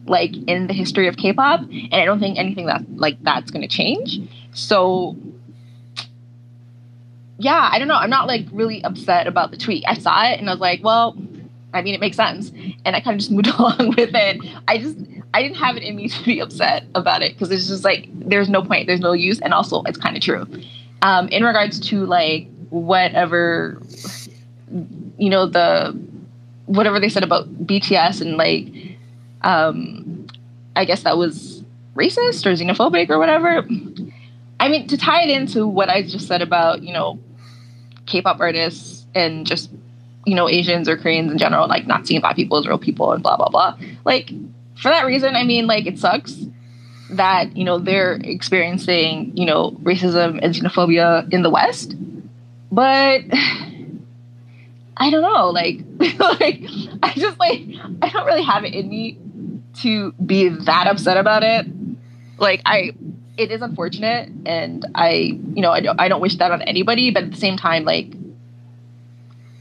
[0.06, 3.62] like in the history of k-pop and i don't think anything that like that's going
[3.62, 4.20] to change.
[4.52, 5.16] So
[7.38, 10.38] yeah i don't know i'm not like really upset about the tweet i saw it
[10.38, 11.16] and i was like well
[11.72, 12.50] I mean, it makes sense.
[12.84, 14.40] And I kind of just moved along with it.
[14.66, 14.96] I just,
[15.34, 18.08] I didn't have it in me to be upset about it because it's just like,
[18.12, 19.40] there's no point, there's no use.
[19.40, 20.46] And also, it's kind of true.
[21.02, 23.80] Um, in regards to like whatever,
[25.18, 25.98] you know, the
[26.66, 28.98] whatever they said about BTS and like
[29.40, 30.26] um
[30.76, 31.64] I guess that was
[31.94, 33.66] racist or xenophobic or whatever.
[34.60, 37.18] I mean, to tie it into what I just said about, you know,
[38.08, 39.70] K-pop artists and just,
[40.26, 43.12] you know, Asians or Koreans in general, like not seeing black people as real people
[43.12, 43.78] and blah blah blah.
[44.04, 44.30] Like
[44.76, 46.34] for that reason, I mean, like it sucks
[47.10, 51.94] that you know they're experiencing you know racism and xenophobia in the West,
[52.70, 53.22] but
[55.00, 55.80] I don't know, like
[56.18, 56.62] like
[57.02, 57.62] I just like
[58.02, 59.18] I don't really have it in me
[59.82, 61.66] to be that upset about it.
[62.38, 62.92] Like I
[63.38, 65.10] it is unfortunate and I
[65.54, 67.84] you know I don't I don't wish that on anybody, but at the same time
[67.84, 68.12] like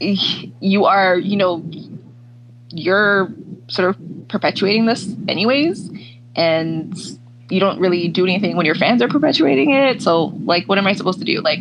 [0.00, 1.64] you are, you know,
[2.70, 3.28] you're
[3.68, 5.90] sort of perpetuating this anyways
[6.36, 6.94] and
[7.50, 10.02] you don't really do anything when your fans are perpetuating it.
[10.02, 11.40] So like what am I supposed to do?
[11.40, 11.60] Like,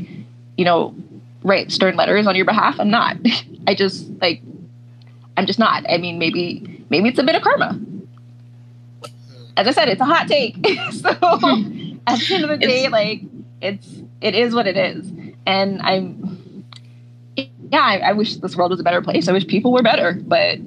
[0.57, 0.95] you know,
[1.43, 2.79] write stern letters on your behalf?
[2.79, 3.17] I'm not.
[3.67, 4.41] I just like
[5.37, 5.85] I'm just not.
[5.87, 7.79] I mean maybe maybe it's a bit of karma.
[9.55, 10.55] As I said, it's a hot take.
[10.91, 11.09] so
[12.13, 13.21] at the end of the day, it's, like
[13.61, 13.87] it's
[14.21, 15.11] it is what it is.
[15.45, 16.63] And I'm
[17.35, 19.27] yeah, I, I wish this world was a better place.
[19.27, 20.59] I wish people were better, but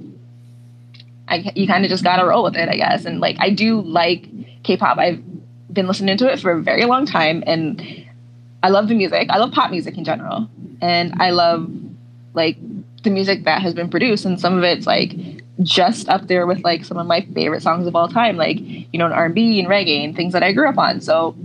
[1.29, 3.05] I, you kind of just gotta roll with it, I guess.
[3.05, 4.29] And like, I do like
[4.65, 4.99] K-pop.
[4.99, 5.23] I've
[5.73, 8.07] been listening to it for a very long time, and
[8.63, 9.29] I love the music.
[9.31, 10.49] I love pop music in general,
[10.83, 11.71] and I love
[12.35, 12.57] like
[13.03, 15.13] the music that has been produced, and some of it's like
[15.63, 18.99] just up there with like some of my favorite songs of all time, like you
[18.99, 21.01] know, an R and reggae and things that I grew up on.
[21.01, 21.37] So,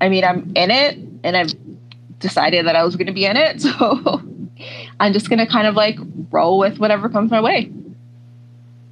[0.00, 1.52] I mean, I'm in it, and I've
[2.18, 3.62] decided that I was going to be in it.
[3.78, 4.22] So,
[5.00, 5.98] I'm just going to kind of like
[6.30, 7.72] roll with whatever comes my way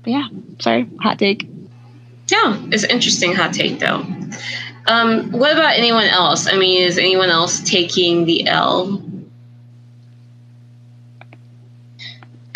[0.02, 0.28] but yeah,
[0.58, 1.48] sorry, hot take.
[2.28, 4.04] Yeah, it's interesting hot take though.
[4.86, 6.46] Um, what about anyone else?
[6.46, 9.02] I mean, is anyone else taking the L?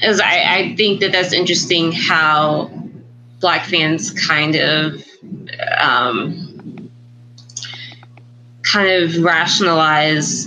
[0.05, 2.71] As I, I think that that's interesting how
[3.41, 5.05] black fans kind of
[5.81, 6.91] um,
[8.63, 10.47] kind of rationalize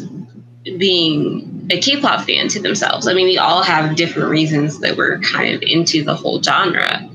[0.78, 3.08] being a K-pop fan to themselves.
[3.08, 7.10] I mean, we all have different reasons that we're kind of into the whole genre,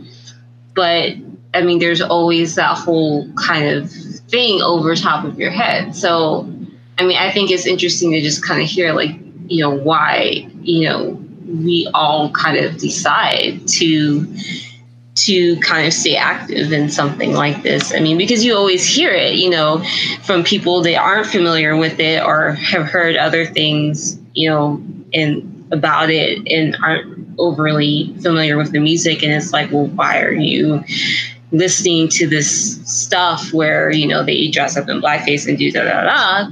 [0.74, 1.12] but
[1.54, 5.94] I mean, there's always that whole kind of thing over top of your head.
[5.94, 6.50] So,
[6.98, 9.10] I mean, I think it's interesting to just kind of hear, like,
[9.46, 11.21] you know, why you know
[11.52, 14.26] we all kind of decide to
[15.14, 17.92] to kind of stay active in something like this.
[17.92, 19.84] I mean, because you always hear it, you know,
[20.22, 24.82] from people that aren't familiar with it or have heard other things you know,
[25.12, 29.22] and about it and aren't overly familiar with the music.
[29.22, 30.82] And it's like, well, why are you
[31.50, 35.84] listening to this stuff where, you know, they dress up in blackface and do da
[35.84, 36.50] da da?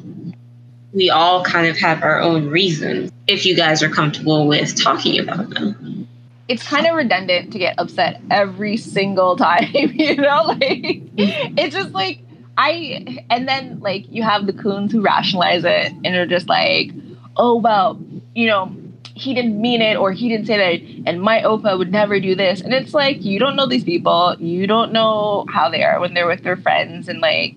[0.93, 5.20] We all kind of have our own reasons if you guys are comfortable with talking
[5.20, 6.09] about them.
[6.49, 10.43] It's kind of redundant to get upset every single time, you know?
[10.47, 12.20] Like, it's just like,
[12.59, 16.91] I, and then like you have the coons who rationalize it and are just like,
[17.36, 18.01] oh well,
[18.34, 18.74] you know,
[19.14, 22.34] he didn't mean it or he didn't say that and my oppa would never do
[22.34, 26.01] this and it's like you don't know these people you don't know how they are
[26.01, 27.55] when they're with their friends and like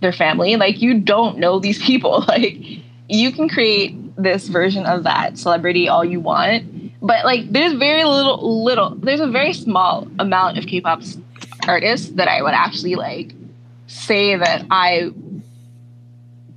[0.00, 2.56] their family like you don't know these people like
[3.08, 6.64] you can create this version of that celebrity all you want
[7.00, 11.02] but like there's very little little there's a very small amount of k-pop
[11.66, 13.32] artists that i would actually like
[13.86, 15.10] say that i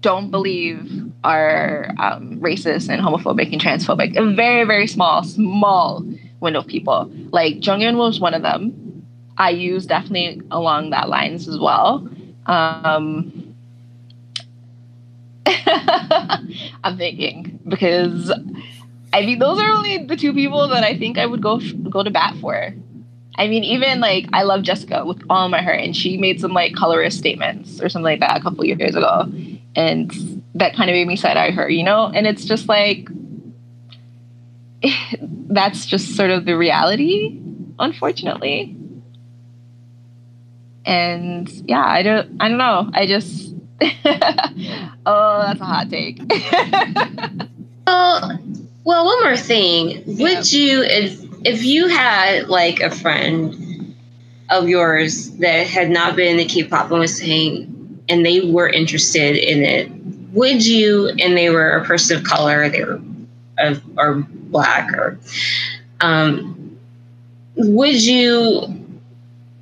[0.02, 4.18] don't believe are um, racist and homophobic and transphobic.
[4.18, 6.04] A very, very small, small
[6.40, 7.12] window of people.
[7.32, 9.06] Like Jonghyun was one of them.
[9.40, 12.08] IU's definitely along that lines as well.
[12.46, 13.56] Um,
[15.46, 18.32] I'm thinking because
[19.14, 21.60] I mean those are only the two people that I think I would go
[21.90, 22.74] go to bat for.
[23.38, 26.54] I mean, even like I love Jessica with all my heart, and she made some
[26.54, 29.32] like colorist statements or something like that a couple years ago,
[29.76, 32.08] and that kind of made me side eye her, you know?
[32.08, 33.08] And it's just like,
[35.22, 37.40] that's just sort of the reality,
[37.80, 38.76] unfortunately.
[40.86, 42.90] And yeah, I don't, I don't know.
[42.94, 46.20] I just, oh, that's a hot take.
[47.88, 48.40] well,
[48.84, 50.04] well, one more thing.
[50.18, 53.96] Would you, if, if you had like a friend
[54.50, 59.38] of yours that had not been in K-pop and was saying, and they were interested
[59.38, 59.92] in it,
[60.34, 63.02] would you, and they were a person of color, they were
[63.58, 65.20] of, or black, or
[66.02, 66.78] um,
[67.56, 68.81] would you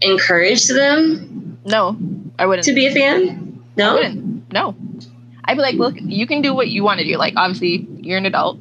[0.02, 1.60] encourage them?
[1.66, 1.98] No,
[2.38, 2.66] I wouldn't.
[2.66, 3.64] To be a fan?
[3.78, 4.54] No, I wouldn't.
[4.54, 4.76] No,
[5.46, 7.18] I'd be like, look, you can do what you want to do.
[7.18, 8.60] Like, obviously, you're an adult,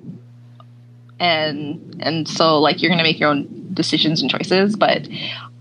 [1.18, 4.76] and and so like you're gonna make your own decisions and choices.
[4.76, 5.08] But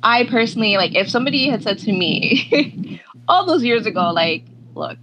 [0.03, 4.43] I personally like if somebody had said to me all those years ago, like,
[4.75, 4.97] look,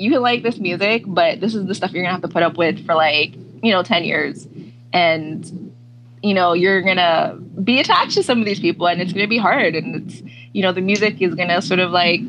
[0.00, 2.42] you can like this music, but this is the stuff you're gonna have to put
[2.42, 4.48] up with for like, you know, 10 years.
[4.92, 5.69] And,
[6.22, 9.38] you know, you're gonna be attached to some of these people and it's gonna be
[9.38, 9.74] hard.
[9.74, 10.22] And it's,
[10.52, 12.20] you know, the music is gonna sort of like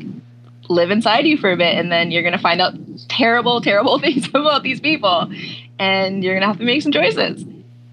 [0.68, 2.74] live inside you for a bit and then you're gonna find out
[3.08, 5.30] terrible, terrible things about these people.
[5.78, 7.44] And you're gonna have to make some choices.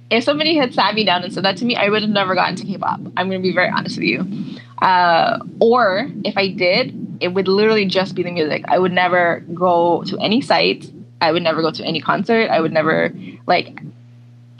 [0.09, 2.34] If somebody had sat me down and said that to me, I would have never
[2.34, 2.99] gotten to K-pop.
[3.17, 4.26] I'm gonna be very honest with you.
[4.81, 8.63] Uh, or if I did, it would literally just be the music.
[8.67, 10.89] I would never go to any site.
[11.21, 12.49] I would never go to any concert.
[12.49, 13.13] I would never
[13.45, 13.81] like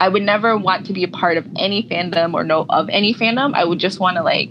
[0.00, 3.14] I would never want to be a part of any fandom or know of any
[3.14, 3.54] fandom.
[3.54, 4.50] I would just want to like,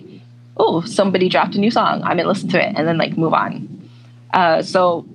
[0.57, 2.03] oh, somebody dropped a new song.
[2.03, 3.89] I'm gonna listen to it and then like move on.
[4.31, 5.07] Uh, so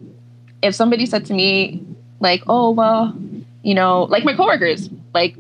[0.62, 1.82] if somebody said to me
[2.20, 3.16] like, oh well,
[3.62, 5.36] you know, like my coworkers, like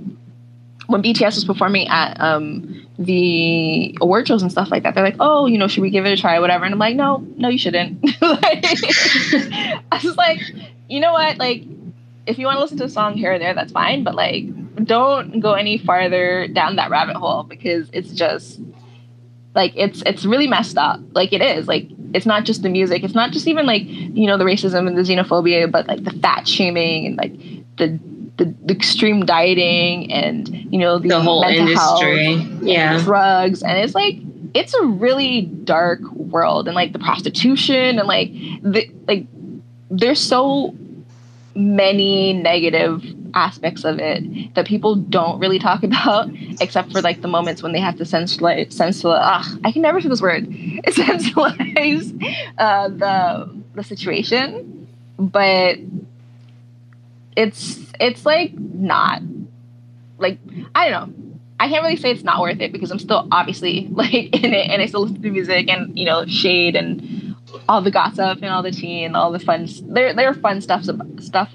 [0.86, 4.94] when BTS was performing at um, the award shows and stuff like that.
[4.94, 6.64] They're like, oh, you know, should we give it a try, or whatever?
[6.64, 8.02] And I'm like, no, no, you shouldn't.
[8.20, 8.64] like,
[9.92, 10.40] I was like,
[10.88, 11.38] you know what?
[11.38, 11.64] Like,
[12.26, 14.04] if you want to listen to a song here or there, that's fine.
[14.04, 14.44] But like,
[14.84, 18.60] don't go any farther down that rabbit hole because it's just
[19.54, 21.00] like it's it's really messed up.
[21.12, 21.68] Like it is.
[21.68, 23.02] Like it's not just the music.
[23.04, 26.12] It's not just even like you know the racism and the xenophobia, but like the
[26.12, 27.32] fat shaming and like
[27.76, 27.98] the
[28.36, 33.94] the, the extreme dieting and you know the, the whole industry yeah drugs and it's
[33.94, 34.16] like
[34.54, 38.32] it's a really dark world and like the prostitution and like
[38.62, 39.26] the like
[39.90, 40.74] there's so
[41.54, 43.04] many negative
[43.34, 46.28] aspects of it that people don't really talk about
[46.60, 50.08] except for like the moments when they have to sensualize sensualize I can never say
[50.08, 50.48] this word
[50.86, 52.12] sensualize
[52.58, 55.78] uh, the the situation but
[57.36, 59.22] it's it's like not
[60.18, 60.38] like
[60.74, 61.24] I don't know.
[61.60, 64.70] I can't really say it's not worth it because I'm still obviously like in it
[64.70, 67.23] and I still listen to music and you know shade and
[67.68, 70.60] all the gossip and all the tea and all the fun there there are fun
[70.60, 70.84] stuff
[71.20, 71.50] stuff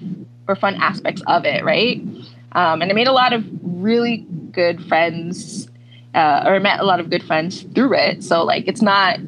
[0.48, 2.02] or fun aspects of it right?
[2.52, 5.70] Um, and I made a lot of really good friends
[6.16, 8.24] uh, or met a lot of good friends through it.
[8.24, 9.20] So like it's not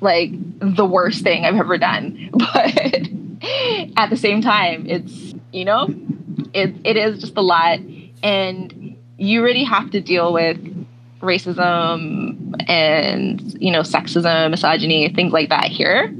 [0.00, 2.30] like the worst thing I've ever done.
[2.38, 5.88] But at the same time it's you know
[6.54, 7.80] it, it is just a lot.
[8.22, 10.58] And you really have to deal with
[11.20, 12.25] racism
[12.68, 16.14] and you know sexism misogyny things like that here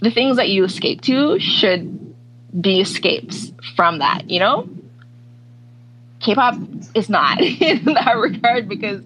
[0.00, 2.14] the things that you escape to should
[2.60, 4.68] be escapes from that you know?
[6.20, 6.56] K-pop
[6.94, 9.02] is not in that regard because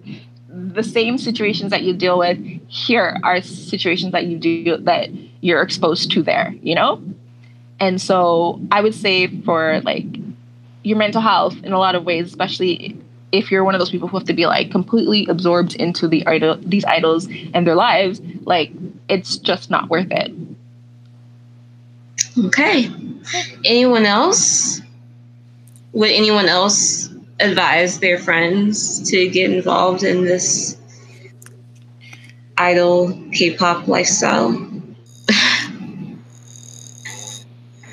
[0.47, 2.37] the same situations that you deal with
[2.67, 5.09] here are situations that you do that
[5.41, 7.01] you're exposed to there you know?
[7.79, 10.05] And so i would say for like
[10.83, 12.97] your mental health in a lot of ways, especially
[13.31, 16.25] if you're one of those people who have to be like completely absorbed into the
[16.25, 18.71] idol these idols and their lives, like
[19.07, 20.31] it's just not worth it.
[22.45, 22.89] Okay.
[23.65, 24.81] Anyone else?
[25.93, 30.77] Would anyone else advise their friends to get involved in this
[32.57, 34.67] idol K-pop lifestyle?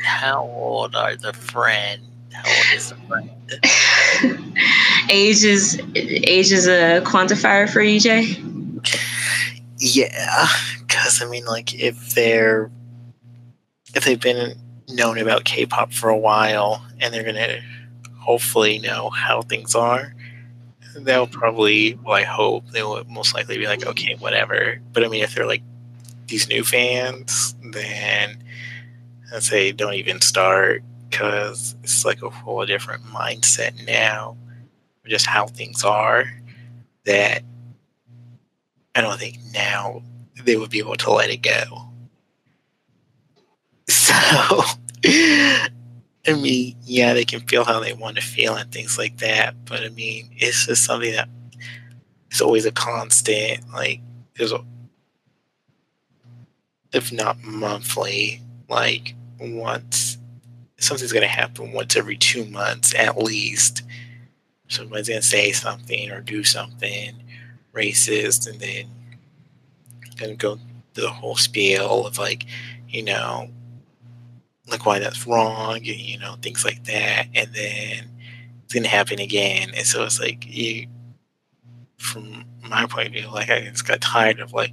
[0.03, 2.03] How old are the friends?
[5.11, 8.43] age is age is a quantifier for EJ.
[9.78, 10.47] Yeah,
[10.81, 12.70] because I mean, like if they're
[13.95, 14.59] if they've been
[14.89, 17.61] known about K-pop for a while and they're gonna
[18.19, 20.15] hopefully know how things are,
[20.97, 24.81] they'll probably, well, I hope they will most likely be like, okay, whatever.
[24.93, 25.62] But I mean, if they're like
[26.27, 28.39] these new fans, then
[29.33, 34.37] I'd say don't even start because it's like a whole different mindset now,
[35.09, 36.24] just how things are.
[37.05, 37.43] That
[38.95, 40.03] I don't think now
[40.43, 41.83] they would be able to let it go.
[43.89, 44.62] So,
[46.27, 49.65] I mean, yeah, they can feel how they want to feel and things like that,
[49.65, 51.28] but I mean, it's just something that
[52.33, 53.61] is always a constant.
[53.73, 54.01] Like,
[54.37, 54.65] there's a,
[56.93, 60.19] if not monthly, like once
[60.78, 63.83] something's going to happen once every two months at least.
[64.69, 67.15] Somebody's going to say something or do something
[67.75, 68.87] racist, and then
[70.31, 70.57] to go
[70.95, 72.47] through the whole spiel of like,
[72.89, 73.49] you know,
[74.69, 78.09] like why that's wrong, and, you know, things like that, and then
[78.65, 79.71] it's to happen again.
[79.77, 80.89] And so it's like you,
[81.99, 84.73] from my point of view, like I just got tired of like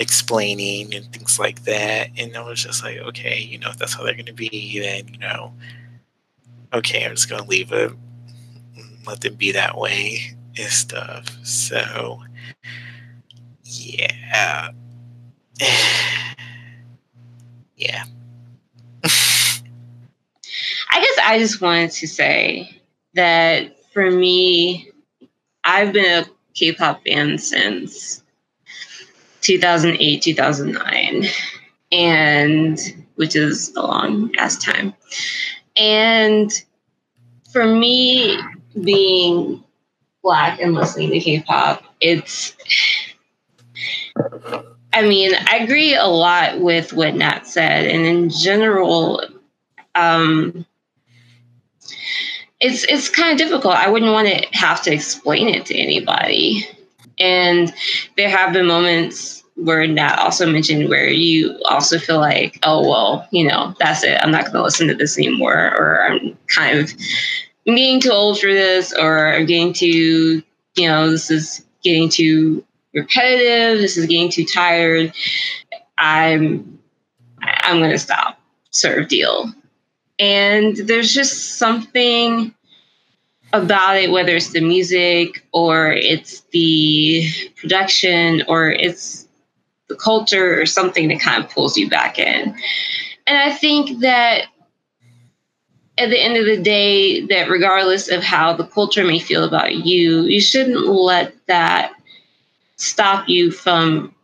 [0.00, 2.08] explaining and things like that.
[2.16, 5.06] And I was just like, okay, you know, if that's how they're to be, then,
[5.08, 5.54] you know,
[6.72, 7.92] okay, I'm just to leave it,
[9.06, 10.36] let them be that way.
[10.58, 11.26] and stuff.
[11.44, 12.20] So,
[13.64, 14.70] yeah.
[17.76, 18.04] yeah.
[20.92, 22.82] I guess I just wanted to say
[23.14, 24.90] that for me,
[25.64, 28.22] I've been a K pop fan since
[29.42, 31.24] 2008, 2009,
[31.92, 32.78] and
[33.16, 34.94] which is a long ass time.
[35.76, 36.50] And
[37.52, 38.38] for me,
[38.82, 39.62] being
[40.22, 42.54] black and listening to K pop, it's
[44.92, 49.22] I mean, I agree a lot with what Nat said, and in general,
[49.94, 50.66] um,
[52.60, 53.74] it's it's kind of difficult.
[53.74, 56.66] I wouldn't want to have to explain it to anybody.
[57.18, 57.72] And
[58.16, 63.28] there have been moments where Nat also mentioned where you also feel like, oh well,
[63.30, 64.18] you know, that's it.
[64.20, 66.92] I'm not going to listen to this anymore, or I'm kind of
[67.70, 70.42] I'm getting too old for this, or I'm getting too,
[70.74, 73.80] you know, this is getting too repetitive.
[73.80, 75.12] This is getting too tired.
[75.96, 76.80] I'm
[77.40, 78.40] I'm to stop.
[78.70, 79.52] Sort of deal.
[80.18, 82.52] And there's just something
[83.52, 89.28] about it, whether it's the music or it's the production or it's
[89.88, 92.54] the culture or something that kind of pulls you back in.
[93.28, 94.46] And I think that
[95.98, 99.74] at the end of the day, that regardless of how the culture may feel about
[99.74, 101.92] you, you shouldn't let that
[102.76, 104.14] stop you from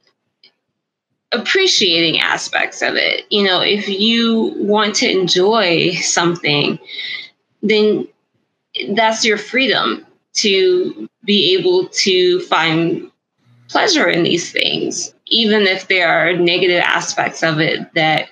[1.32, 3.26] appreciating aspects of it.
[3.30, 6.78] You know, if you want to enjoy something,
[7.62, 8.08] then
[8.90, 13.10] that's your freedom to be able to find
[13.68, 18.28] pleasure in these things, even if there are negative aspects of it that,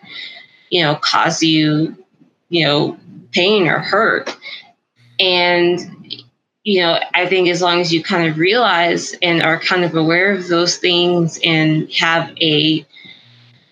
[0.71, 1.97] you know, cause you,
[2.51, 2.97] you know,
[3.35, 4.37] pain or hurt.
[5.21, 5.81] And,
[6.63, 9.95] you know, I think as long as you kind of realize and are kind of
[9.95, 12.87] aware of those things and have a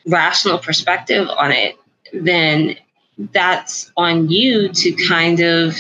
[0.07, 1.77] rational perspective on it,
[2.13, 2.77] then
[3.33, 5.77] that's on you to kind of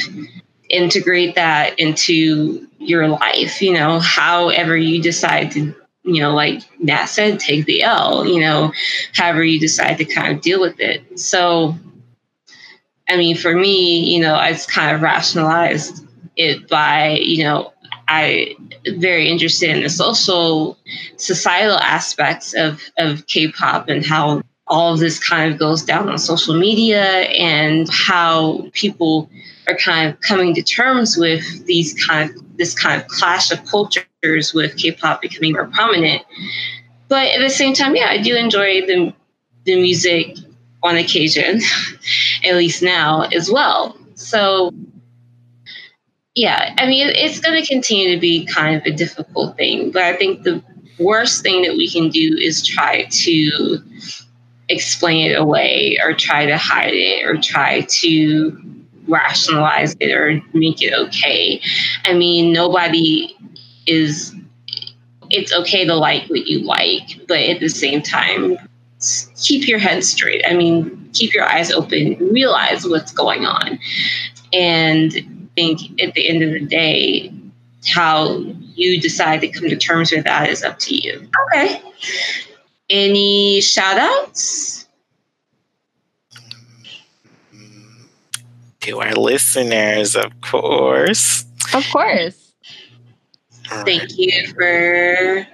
[0.68, 7.06] integrate that into your life, you know, however you decide to, you know, like Nat
[7.06, 8.72] said, take the L, you know,
[9.14, 11.18] however you decide to kind of deal with it.
[11.18, 11.76] So,
[13.08, 16.06] I mean, for me, you know, I just kind of rationalized
[16.36, 17.72] it by, you know,
[18.08, 18.54] I
[18.96, 20.78] very interested in the social,
[21.16, 26.18] societal aspects of, of K-pop and how all of this kind of goes down on
[26.18, 29.28] social media and how people
[29.68, 33.64] are kind of coming to terms with these kind of this kind of clash of
[33.64, 36.22] cultures with K-pop becoming more prominent.
[37.08, 39.14] But at the same time, yeah, I do enjoy the
[39.64, 40.36] the music
[40.82, 41.60] on occasion,
[42.44, 43.96] at least now as well.
[44.14, 44.72] So
[46.34, 50.02] yeah, I mean, it's going to continue to be kind of a difficult thing, but
[50.02, 50.62] I think the
[50.98, 53.78] worst thing that we can do is try to
[54.68, 58.58] explain it away or try to hide it or try to
[59.06, 61.60] rationalize it or make it okay.
[62.04, 63.36] I mean, nobody
[63.86, 64.34] is,
[65.28, 68.56] it's okay to like what you like, but at the same time,
[69.42, 70.44] keep your head straight.
[70.46, 73.78] I mean, keep your eyes open, realize what's going on.
[74.52, 77.32] And think at the end of the day,
[77.88, 81.28] how you decide to come to terms with that is up to you.
[81.46, 81.82] Okay.
[82.88, 84.86] Any shout outs?
[88.80, 91.44] To our listeners, of course.
[91.72, 92.52] Of course.
[93.84, 95.46] Thank you for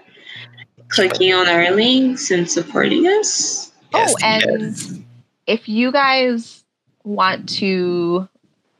[0.88, 3.72] clicking on our links and supporting us.
[3.92, 4.94] Yes, oh, and yes.
[5.46, 6.64] if you guys
[7.04, 8.28] want to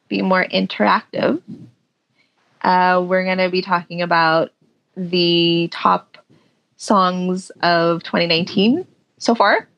[0.09, 1.41] be more interactive.
[2.63, 4.51] Uh, we're going to be talking about
[4.97, 6.19] the top
[6.77, 8.87] songs of 2019
[9.19, 9.69] so far.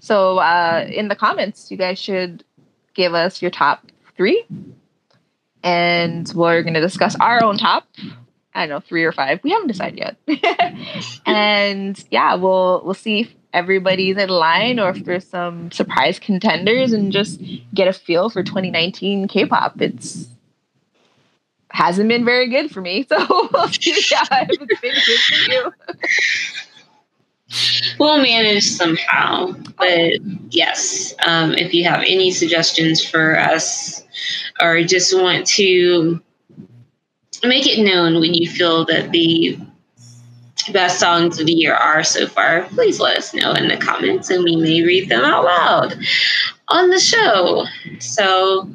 [0.00, 2.44] So, uh, in the comments, you guys should
[2.94, 3.86] give us your top
[4.16, 4.44] three.
[5.62, 7.86] And we're going to discuss our own top.
[8.58, 9.38] I don't know, three or five.
[9.44, 10.16] We haven't decided yet.
[11.26, 16.92] and yeah, we'll we'll see if everybody's in line or if there's some surprise contenders
[16.92, 17.40] and just
[17.72, 19.80] get a feel for 2019 K-pop.
[19.80, 20.28] It's
[21.70, 25.36] hasn't been very good for me, so we'll see yeah, if it's been good for
[25.52, 25.72] you.
[28.00, 30.14] we'll manage somehow, but
[30.50, 34.02] yes, um, if you have any suggestions for us
[34.60, 36.20] or just want to
[37.44, 39.58] make it known when you feel that the
[40.72, 44.30] best songs of the year are so far, please let us know in the comments
[44.30, 45.98] and we may read them out loud
[46.68, 47.64] on the show.
[48.00, 48.68] So,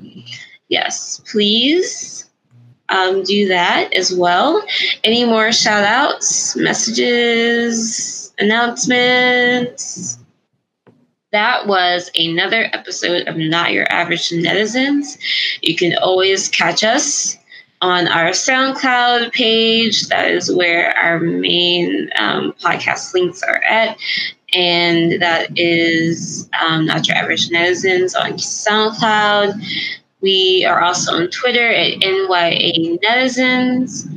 [0.69, 2.29] yes, please
[2.89, 4.63] um, do that as well.
[5.03, 10.17] Any more shout outs, messages, announcements?
[11.31, 15.17] That was another episode of Not Your Average Netizens.
[15.61, 17.37] You can always catch us
[17.83, 20.07] on our SoundCloud page.
[20.07, 23.97] That is where our main um, podcast links are at.
[24.53, 29.61] And that is um, Not Your Average Netizens on SoundCloud.
[30.21, 34.07] We are also on Twitter at NYA Netizens.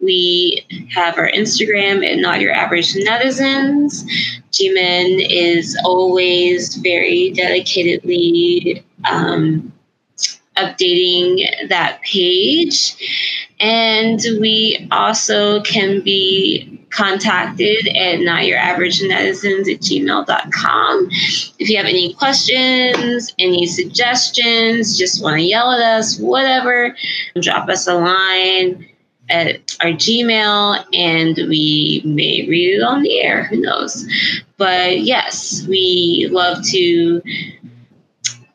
[0.00, 4.02] We have our Instagram at Not Your Average Netizens.
[4.50, 9.72] Jimin is always very dedicatedly um,
[10.56, 12.94] updating that page.
[13.60, 21.08] And we also can be contacted at notyouraverage.netizens at gmail.com.
[21.58, 26.94] If you have any questions, any suggestions, just want to yell at us, whatever,
[27.40, 28.88] drop us a line
[29.30, 33.44] at our Gmail and we may read it on the air.
[33.44, 34.06] Who knows?
[34.58, 37.22] But yes, we love to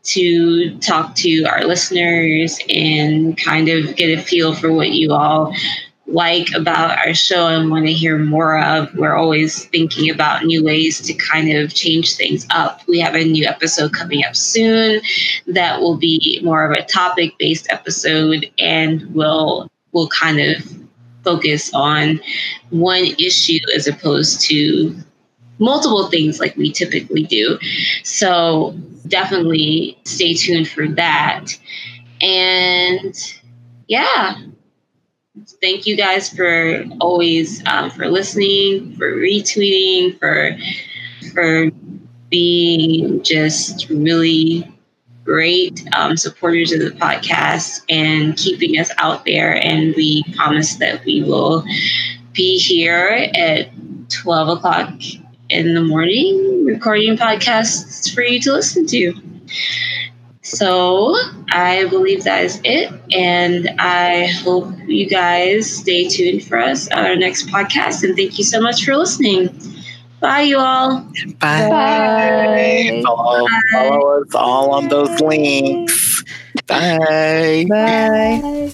[0.08, 5.54] to talk to our listeners and kind of get a feel for what you all
[6.08, 8.94] like about our show and want to hear more of.
[8.96, 12.82] We're always thinking about new ways to kind of change things up.
[12.88, 15.02] We have a new episode coming up soon
[15.48, 20.64] that will be more of a topic based episode and will will kind of
[21.24, 22.22] focus on
[22.70, 24.96] one issue as opposed to
[25.60, 27.58] multiple things like we typically do.
[28.04, 28.76] So
[29.08, 31.58] definitely stay tuned for that.
[32.22, 33.16] And
[33.88, 34.38] yeah,
[35.62, 40.58] thank you guys for always um, for listening, for retweeting, for
[41.34, 41.70] for
[42.30, 44.74] being just really
[45.24, 49.62] great um, supporters of the podcast and keeping us out there.
[49.64, 51.64] And we promise that we will
[52.34, 53.70] be here at
[54.10, 54.90] 12 o'clock
[55.50, 59.14] in the morning recording podcasts for you to listen to.
[60.42, 61.16] So
[61.52, 62.92] I believe that is it.
[63.14, 68.04] And I hope you guys stay tuned for us on our next podcast.
[68.04, 69.50] And thank you so much for listening.
[70.20, 71.02] Bye, you all.
[71.40, 71.70] Bye.
[71.70, 73.02] Bye.
[73.06, 76.24] Follow, follow us all on those links.
[76.66, 77.66] Bye.
[77.70, 78.40] Bye.
[78.42, 78.74] Bye.